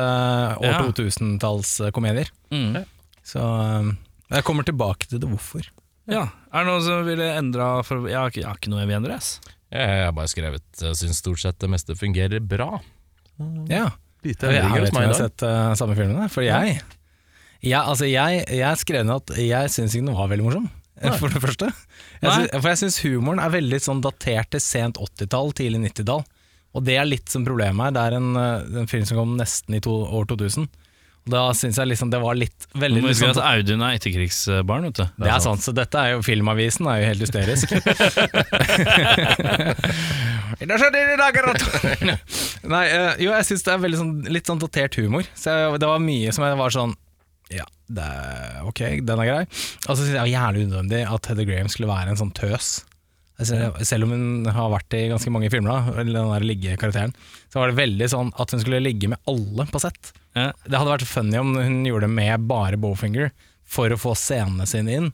[0.58, 0.80] år Ja.
[0.88, 2.30] 2000-tallskomedier.
[2.50, 2.82] Mm.
[3.22, 3.92] Så eh,
[4.34, 5.68] jeg kommer tilbake til det hvorfor.
[6.10, 6.24] Ja.
[6.50, 9.18] Er det noe som ville endra for Jeg jeg har ikke noe jeg vil endre.
[9.70, 12.80] jeg har bare skrevet Jeg syns stort sett det meste fungerer bra.
[13.70, 13.88] Ja.
[14.22, 16.80] Lite Jeg, jeg endringer vet ikke om jeg har sett uh, samme filmen, For jeg
[17.62, 20.64] jeg, altså jeg, jeg skrev ned at jeg syns ikke den var veldig morsom.
[21.02, 21.12] Nei.
[21.18, 21.68] For det første.
[22.22, 26.24] Jeg synes, for jeg syns humoren er veldig sånn datert til sent 80-tall, tidlig 90-tall.
[26.72, 27.94] Og det er litt som problemet her.
[27.94, 30.68] Det er en, eh, en film som kom nesten i to, år 2000.
[31.30, 34.96] Da syns jeg liksom det var litt veldig huske liksom, at Audun er etterkrigsbarn, vet
[34.98, 35.04] du.
[35.22, 37.70] Det er sant, så dette er jo Filmavisen er jo helt hysterisk.
[40.62, 40.68] Det!
[42.72, 45.26] Nei, eh, jo, jeg syns det er sånn, litt sånn datert humor.
[45.34, 46.94] Så jeg, det var mye som jeg var sånn
[47.52, 49.42] Ja, det er, ok, den er grei.
[49.88, 52.34] Og så syns jeg det var jævlig unødvendig at Heather Graham skulle være en sånn
[52.36, 52.72] tøs.
[53.42, 57.14] Selv om hun har vært i ganske mange filmer, da, den der liggekarakteren,
[57.50, 60.12] så var det veldig sånn at hun skulle ligge med alle på sett.
[60.38, 60.50] Ja.
[60.64, 63.30] Det hadde vært funny om hun gjorde det med bare Bowfinger,
[63.68, 65.10] for å få scenene sine inn.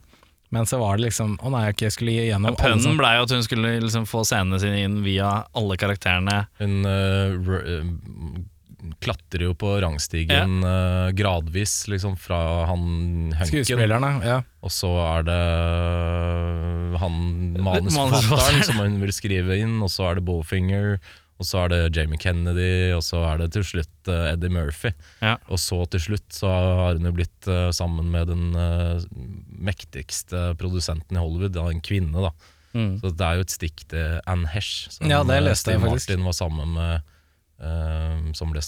[0.49, 3.25] Men så var det liksom Å nei, okay, jeg skulle gjennom ja, Pønnen blei jo
[3.27, 6.39] at hun skulle liksom få scenene sine inn via alle karakterene.
[6.57, 8.47] Hun uh, r-
[9.03, 12.37] klatrer jo på rangstigen eh, gradvis, liksom fra
[12.69, 14.23] han Hunken.
[14.23, 14.37] Ja.
[14.63, 15.39] og så er det
[17.01, 17.17] han
[17.59, 20.95] manusforfatteren som hun vil skrive inn, og så er det Bowfinger,
[21.39, 24.91] og så er det Jamie Kennedy, og så er det til slutt uh, Eddie Murphy.
[25.23, 25.37] Ja.
[25.47, 28.99] Og så til slutt så har hun jo blitt uh, sammen med den uh,
[29.55, 32.33] mektigste produsenten i Hollywood, ja, en kvinne, da.
[32.69, 36.11] Så det er jo et stikk til Anne Hesh, som Ja, det leste jeg faktisk.
[36.11, 37.07] Martin var sammen med.
[37.59, 38.61] eh, som ble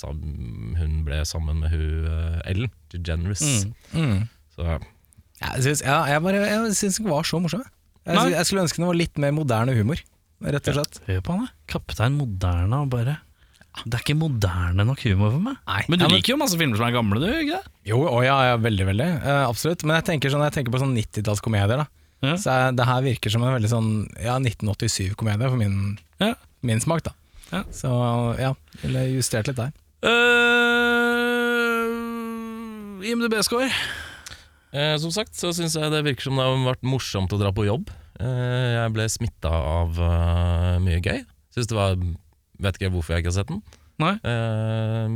[0.80, 3.68] hun ble sammen med hun uh, Ellen DeGeneres.
[3.94, 4.26] Mm.
[4.56, 7.64] Så Jeg syns ja, jeg bare, jeg syns den var så morsom.
[8.06, 10.02] Jeg, jeg skulle ønske den var litt mer moderne humor,
[10.44, 11.00] rett og slett.
[11.08, 11.52] Hør på han, da.
[11.72, 13.18] Kaptein Moderna og bare
[13.86, 15.56] Det er ikke moderne nok humor for meg.
[15.68, 15.84] Nei.
[15.88, 17.28] Men du Ja, men- liker jo masse filmer som er gamle, du?
[17.32, 17.72] ikke det?
[17.88, 19.10] Jo, å ja, ja, veldig, veldig.
[19.24, 19.84] Uh, absolutt.
[19.88, 21.88] Men jeg tenker, sånn, jeg tenker på sånn 90-tallskomedier, da.
[22.22, 22.36] Ja.
[22.36, 26.34] Så jeg, det her virker som en veldig sånn ja, 1987-komedie for min, Ja.
[26.62, 27.12] min smak, da.
[27.52, 27.64] Ja.
[27.72, 27.90] Så
[28.40, 29.72] ja, ville justert litt der.
[31.72, 33.72] Uh, IMDb-score.
[34.72, 37.52] Uh, som sagt så syns jeg det virker som det har vært morsomt å dra
[37.56, 37.90] på jobb.
[38.22, 41.24] Eh, jeg ble smitta av eh, mye gøy.
[41.56, 41.96] Syns det var
[42.62, 43.62] Vet ikke hvorfor jeg ikke har sett den.
[44.02, 44.12] Nei.
[44.22, 45.08] Eh,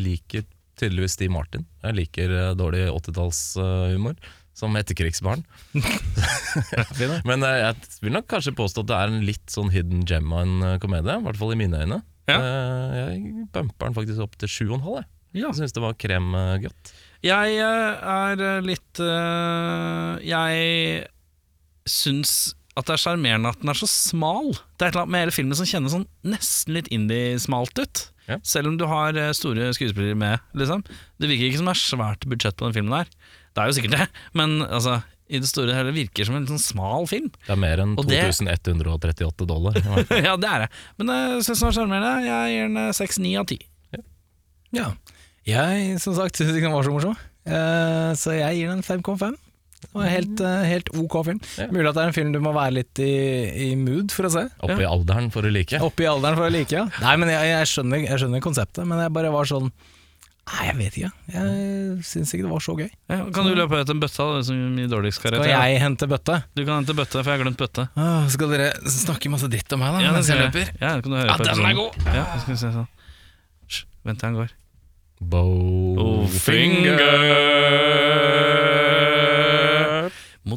[0.00, 0.46] liker
[0.80, 1.66] tydeligvis Steve Martin.
[1.84, 4.16] Jeg liker dårlig 80-tallshumor.
[4.54, 5.42] som etterkrigsbarn.
[7.28, 10.44] Men jeg vil nok kanskje påstå at det er en litt sånn hidden gem av
[10.46, 11.16] en komedie.
[11.18, 11.98] I hvert fall i mine øyne.
[12.30, 12.38] Ja.
[13.10, 15.02] Jeg bumper den faktisk opp til 7,5.
[15.02, 15.04] Jeg,
[15.34, 15.48] Ja.
[15.50, 16.92] jeg syns det var kremgodt.
[17.26, 19.00] Jeg er litt
[20.24, 21.08] Jeg
[21.88, 24.50] syns at det er sjarmerende at den er så smal.
[24.74, 28.04] Det er et eller annet med hele filmen som kjennes sånn nesten litt indie-smalt ut.
[28.26, 28.38] Ja.
[28.46, 30.82] Selv om du har eh, store skuespillere med, liksom.
[31.20, 33.10] Det virker ikke som det er svært budsjett på den filmen her.
[33.54, 34.96] Det er jo sikkert det, men altså,
[35.30, 37.30] i det store og hele virker det som en litt sånn smal film.
[37.44, 39.78] Det er mer enn Og 2138 dollar.
[40.26, 40.68] ja, det er det.
[40.98, 42.12] Men jeg syns den var sjarmerende.
[42.26, 43.70] Jeg gir den eh, seks, ni av 10.
[44.74, 44.90] Ja.
[45.46, 47.14] Jeg, som sagt, syns ikke den var så morsom,
[47.46, 49.36] uh, så jeg gir den 5,5.
[50.04, 51.40] Helt, eh, helt ok film.
[51.60, 51.68] Ja.
[51.72, 53.12] Mulig at det er en film du må være litt i,
[53.70, 54.46] i mood for å se.
[54.64, 55.80] Oppe i alderen for å like.
[55.84, 56.86] Opp i alderen for å like, ja.
[57.04, 59.70] Nei, men jeg, jeg, skjønner, jeg skjønner konseptet, men jeg bare var sånn
[60.44, 61.08] Nei, jeg vet ikke.
[61.32, 62.90] Jeg syns ikke det var så gøy.
[63.08, 66.36] Ja, kan du løpe etter en bøtte, da, som gir dårligst Skal jeg hente bøtte?
[66.52, 67.86] Du kan hente bøtte, for jeg har glemt bøtte.
[67.96, 70.02] Åh, skal dere snakke masse dritt om meg, da?
[70.04, 70.68] Ja, mens jeg løper?
[70.76, 71.96] Ja, kan du høre Ja, på den er god!
[72.12, 72.90] Ja, skal vi se sånn.
[73.64, 74.52] Hysj, vent til han går.
[75.32, 77.00] Bowfinger.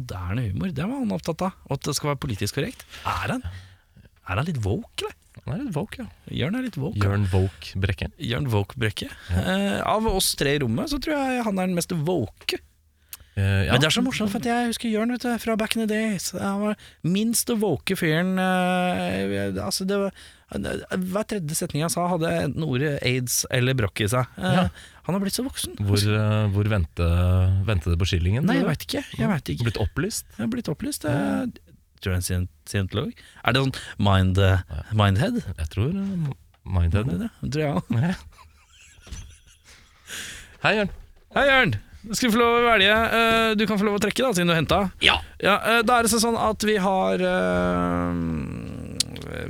[0.08, 1.56] Moderne humor, det var han opptatt av.
[1.68, 2.84] Og at det skal være politisk korrekt.
[3.04, 5.16] Er han, er han litt woke, eller?
[5.44, 6.34] Han er litt woke, ja.
[6.34, 6.98] Jørn er litt woke.
[7.00, 8.08] Jørn Woke Brekke.
[8.18, 9.06] Jørn Woke-brekke.
[9.32, 12.58] Eh, av oss tre i rommet, så tror jeg han er den mest woke.
[13.38, 13.72] Eh, ja.
[13.76, 15.90] Men det er så morsomt, for jeg husker Jørn vet du, fra back in the
[15.90, 16.32] days.
[16.34, 16.74] Han var
[17.06, 18.32] minst våke fyren.
[18.42, 20.10] eh, altså det var,
[20.50, 24.26] hver tredje setning jeg sa, hadde enten ordet aids eller brokk i seg.
[24.38, 24.64] Eh, Ja.
[25.08, 25.72] Han har blitt så voksen.
[25.80, 27.06] Hvor, eh, hvor vente,
[27.64, 28.44] vente det på skillingen?
[28.44, 29.02] Nei, jeg veit ikke.
[29.54, 29.64] Ikke.
[29.70, 30.26] Blitt opplyst?
[30.36, 31.04] Jeg har blitt opplyst.
[31.08, 31.48] Jeg
[32.02, 33.12] tror jeg er en scient- scientolog.
[33.44, 34.58] Er det sånn mind, eh,
[34.92, 35.40] mindhead?
[35.56, 35.92] Jeg tror
[36.68, 37.06] Mindhead.
[37.08, 37.82] Det, det tror jeg òg.
[40.64, 40.90] Hei, Jørn.
[41.36, 41.72] Hei, Jørn.
[42.08, 42.94] Du vi få lov å velge.
[43.18, 44.80] Eh, Du kan få lov å trekke, da, siden du henta.
[45.04, 45.18] Ja.
[45.44, 45.58] ja.
[45.84, 48.12] Da er det sånn at vi har eh,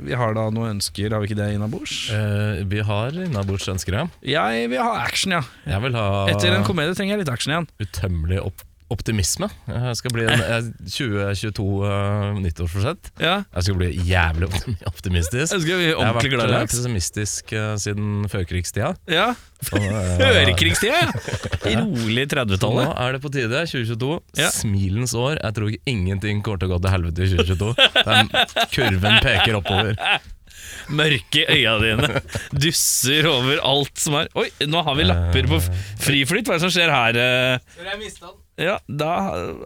[0.05, 1.95] Vi har da noen ønsker, har vi ikke det innabords?
[2.11, 4.05] Uh, vi har innabords ønsker, ja.
[4.23, 5.43] Jeg vil ha action, ja.
[5.67, 7.69] Jeg vil ha Etter en komedie trenger jeg litt action igjen.
[7.83, 9.47] utømmelig opp optimisme.
[9.69, 13.11] Jeg skal bli en eh, 2022 uh, nyttårsforsett.
[13.21, 14.49] Ja, Jeg skal bli jævlig
[14.89, 15.53] optimistisk.
[15.53, 18.93] Jeg bli Jeg har vært glad eh, pessimistisk eh, siden førkrigstida.
[19.11, 19.27] Ja.
[19.75, 20.49] Eh,
[20.89, 21.03] ja!
[21.83, 22.89] Rolig 30-tallet.
[22.89, 24.11] Nå er det på tide, 2022.
[24.41, 24.49] Ja.
[24.55, 25.37] Smilens år.
[25.43, 27.71] Jeg tror ikke ingenting kommer til å gå til helvete i 2022.
[28.09, 28.33] Den
[28.73, 29.95] kurven peker oppover.
[30.89, 32.21] Mørke øya dine
[32.57, 36.03] dusser over alt som er Oi, nå har vi lapper på friflyt.
[36.03, 36.49] friflytt.
[36.49, 37.19] Hva er det som skjer her?
[37.23, 38.38] eh?
[38.59, 39.09] Ja, da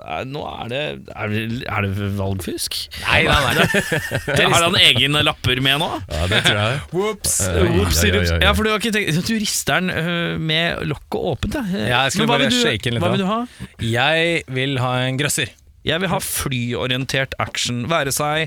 [0.06, 0.82] er, Nå er det
[1.16, 2.76] Er det, er det valgfusk?
[3.08, 3.66] Nei, nei, nei.
[4.54, 5.90] Har han egen lapper med nå?
[6.12, 6.80] Ja, det tror jeg.
[6.96, 7.34] Whoops.
[7.48, 8.40] whoops oi, Ups, oi, oi, oi.
[8.46, 11.64] Ja, for du har ikke tenkt Du rister den øh, med lokket åpent, ja.
[11.74, 13.40] Ja, jeg skulle bare vil du- shake den litt Hva vil du ha?
[13.82, 15.52] Jeg vil ha en grøsser.
[15.84, 17.84] Jeg vil ha flyorientert action.
[17.92, 18.46] Være seg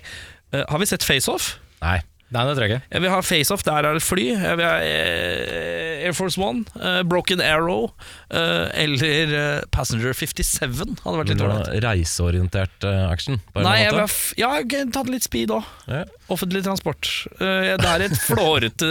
[0.55, 1.57] uh, Har vi sett FaceOff?
[1.82, 1.99] Nei.
[2.34, 2.90] Nei, det tror jeg ikke.
[2.90, 4.24] Jeg vil ha FaceOff, der er det fly.
[4.34, 7.84] Jeg vil ha eh, Air Force One, eh, Broken Arrow
[8.34, 9.34] eh, eller
[9.74, 10.64] Passenger 57
[11.04, 11.70] hadde vært litt ålreit.
[11.84, 13.38] reiseorientert action?
[13.54, 14.16] Nei, jeg vil måte?
[14.16, 15.68] ha ja, jeg tatt litt speed òg.
[15.86, 16.02] Ja.
[16.34, 17.06] Offentlig transport.
[17.38, 18.88] Det er et flårete,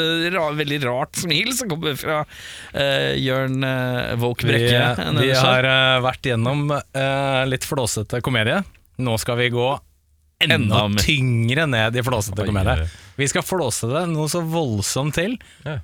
[0.56, 2.22] veldig rart smil som kommer fra
[3.20, 3.60] Jørn
[4.22, 5.10] Woke Vi, Brekke.
[5.20, 5.68] Vi, vi har
[6.06, 6.70] vært gjennom
[7.52, 8.62] litt flåsete komedie.
[9.04, 9.68] Nå skal vi gå
[10.44, 12.88] enda Enda tyngre ned i flåsete komedie.
[13.16, 15.38] Vi skal flåse det noe så voldsomt til.
[15.66, 15.80] Ja.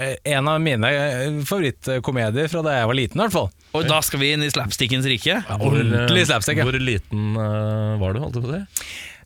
[0.00, 3.50] Eh, En av mine eh, favorittkomedier fra da jeg var liten, i hvert fall.
[3.72, 5.40] Og da skal vi inn i slapstickens rike.
[5.42, 6.66] Eh, Ordentlig slapstick, ja.
[6.68, 8.62] Hvor liten uh, var du, holdt du på å si?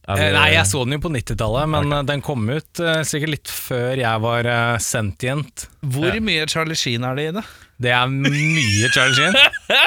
[0.07, 2.07] Eh, vi- Nei, jeg så den jo på 90-tallet, men okay.
[2.13, 5.67] den kom ut uh, sikkert litt før jeg var uh, sentient.
[5.83, 7.47] Hvor mye Charlie Sheen er det i det?
[7.77, 9.35] Det er mye Charlie Sheen.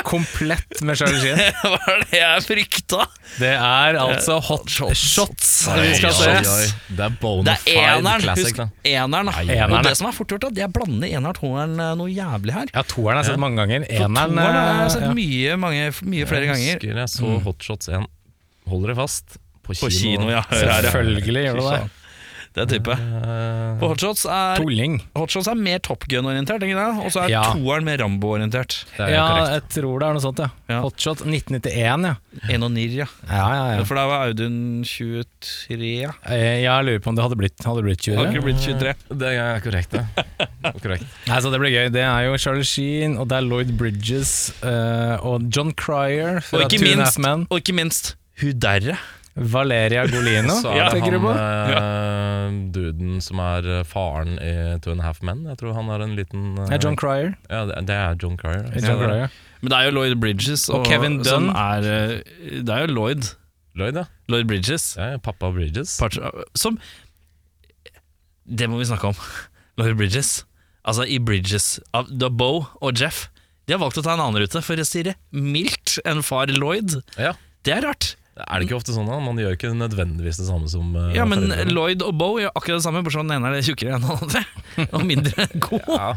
[0.05, 1.39] Komplett med Charlie Sheen.
[1.63, 3.07] Hva er det jeg frykta!
[3.39, 6.69] Det er altså hot shots vi skal se.
[6.93, 8.23] Det er bona Det er fide eneren.
[8.25, 8.67] classic, da.
[8.83, 9.31] eneren.
[9.33, 11.75] eneren, Og det som er fort gjort, er det er blander blande eneren og toeren
[11.79, 12.71] eh, noe jævlig her.
[12.73, 13.85] Ja, toeren har jeg sett mange ganger.
[13.89, 16.73] Eneren har jeg eh, sett mye, mange, mye flere Jeg ganger.
[16.81, 18.09] husker jeg så hot shots 1.
[18.69, 19.39] Holder det fast.
[19.65, 19.85] På kino.
[19.85, 20.43] På kino, ja.
[20.49, 20.81] Ja.
[20.89, 21.81] Selvfølgelig gjør du det.
[22.59, 22.91] Det er type.
[22.91, 24.97] Eh, Hotshots er, Tulling.
[25.15, 26.87] Hotshots er mer Top Gun-orientert, ikke det?
[27.05, 27.43] Og så er Ja.
[27.55, 28.83] toeren mer Rambo-orientert.
[28.99, 29.53] er Ja, korrekt.
[29.53, 30.49] jeg tror det er noe sånt, ja.
[30.67, 30.81] Ja.
[30.83, 32.15] Hotshot 1991, ja.
[32.49, 33.05] En og Nir, ja.
[33.29, 33.83] Ja, ja, ja.
[33.87, 36.11] For da var Audun 23, ja.
[36.27, 38.17] Eh, Jeg lurer på om det hadde blitt, hadde blitt 23.
[38.19, 38.93] Hadde ikke blitt 23.
[39.23, 40.05] Det er korrekt, det.
[40.83, 41.05] korrekt.
[41.29, 41.87] Nei, så det blir gøy.
[41.95, 44.33] Det er jo Charlie Sheen, og det er Lloyd Bridges
[44.63, 47.47] eh, og John Cryer Og ikke minst, Men.
[47.49, 48.97] og ikke minst hun derre.
[49.39, 51.33] Valeria Golino, Så er det han på?
[51.33, 54.51] eh, duden som er eh, faren i
[54.83, 55.45] Two and a Half Men.
[55.49, 57.33] Jeg tror han har en liten eh, John Cryer.
[57.49, 58.67] Ja, det, det er John Cryer.
[58.75, 59.29] John Cryer.
[59.61, 61.25] Men det er jo Lloyd Bridges Og Kevin Dunn.
[61.27, 63.31] som er eh, Det er jo Lloyd.
[63.79, 64.05] Lloyd, ja.
[64.31, 64.93] Lloyd Bridges.
[64.97, 65.13] ja.
[65.15, 65.97] er pappa Bridges.
[66.01, 66.17] Part-
[66.57, 66.79] Som
[68.49, 69.17] Det må vi snakke om.
[69.79, 70.43] Lloyd Bridges.
[70.87, 73.27] Altså, i Bridges av The Bow og Jeff
[73.67, 76.49] De har valgt å ta en annen rute, for å si det mildt, enn far
[76.55, 76.95] Lloyd.
[77.19, 77.35] Ja,
[77.67, 78.13] Det er rart.
[78.45, 79.17] Er det ikke ofte sånn da?
[79.23, 81.73] Man gjør ikke nødvendigvis det samme som uh, Ja, men foreldre.
[81.75, 84.15] Lloyd og Bo gjør akkurat det samme, bortsett fra den ene er tjukkere enn den
[84.15, 84.43] andre.
[84.95, 85.89] Og mindre god.
[85.91, 86.09] ja.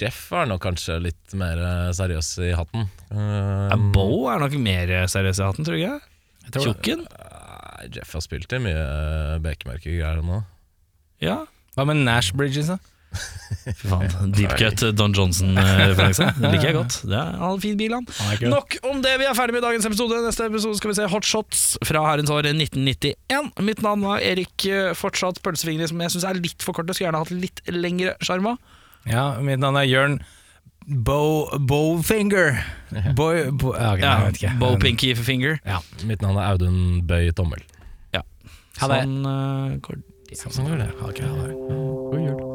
[0.00, 2.86] Jeff er nok kanskje litt mer eh, seriøs i hatten.
[3.08, 5.80] Uh, Ja, Bo er nok mer seriøs i hatten, tror?
[5.80, 6.66] Jeg tror.
[6.68, 7.06] Tjukken?
[7.14, 10.42] Uh, Jeff har spilt i mye uh, bekemerkegreier nå.
[11.24, 11.42] Ja.
[11.76, 12.78] Hva med Nash Bridges, da?
[13.10, 14.32] Fy faen.
[14.36, 16.30] Deep cut Don Johnson-referanse.
[16.38, 16.98] Det liker jeg godt.
[17.10, 18.08] Det er en fin bil, han.
[18.30, 18.44] Er.
[18.52, 19.16] Nok om det.
[19.20, 20.20] Vi er ferdig med dagens episode.
[20.24, 23.54] Neste episode skal vi se Hot Shots fra herrens år 1991.
[23.66, 26.94] Mitt navn var Erik eh, Fortsatt Pølsefingre, som jeg syns er litt for korte.
[26.94, 28.56] Skulle gjerne hatt litt lengre sjarma.
[29.08, 30.20] Ja, mitt navn er Jørn
[30.90, 32.64] Bow, Bowfinger.
[33.14, 35.60] Boy, bo, ja, ok, nei, jeg Finger.
[35.64, 35.78] Ja.
[36.04, 37.62] Mitt navn er Audun Bøy Tommel.
[38.14, 38.24] Ja.
[38.74, 38.80] Det.
[38.80, 40.00] Sånn uh, går
[40.34, 40.90] Sånn går det.
[41.02, 41.52] Ha det.
[41.58, 42.49] God jul.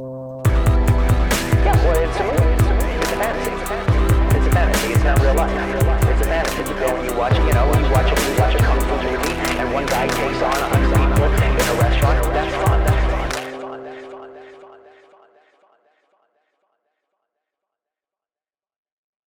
[7.26, 9.86] watching, you know, when you watch a, you watch a kung fu movie and one
[9.88, 10.95] guy takes on a hundred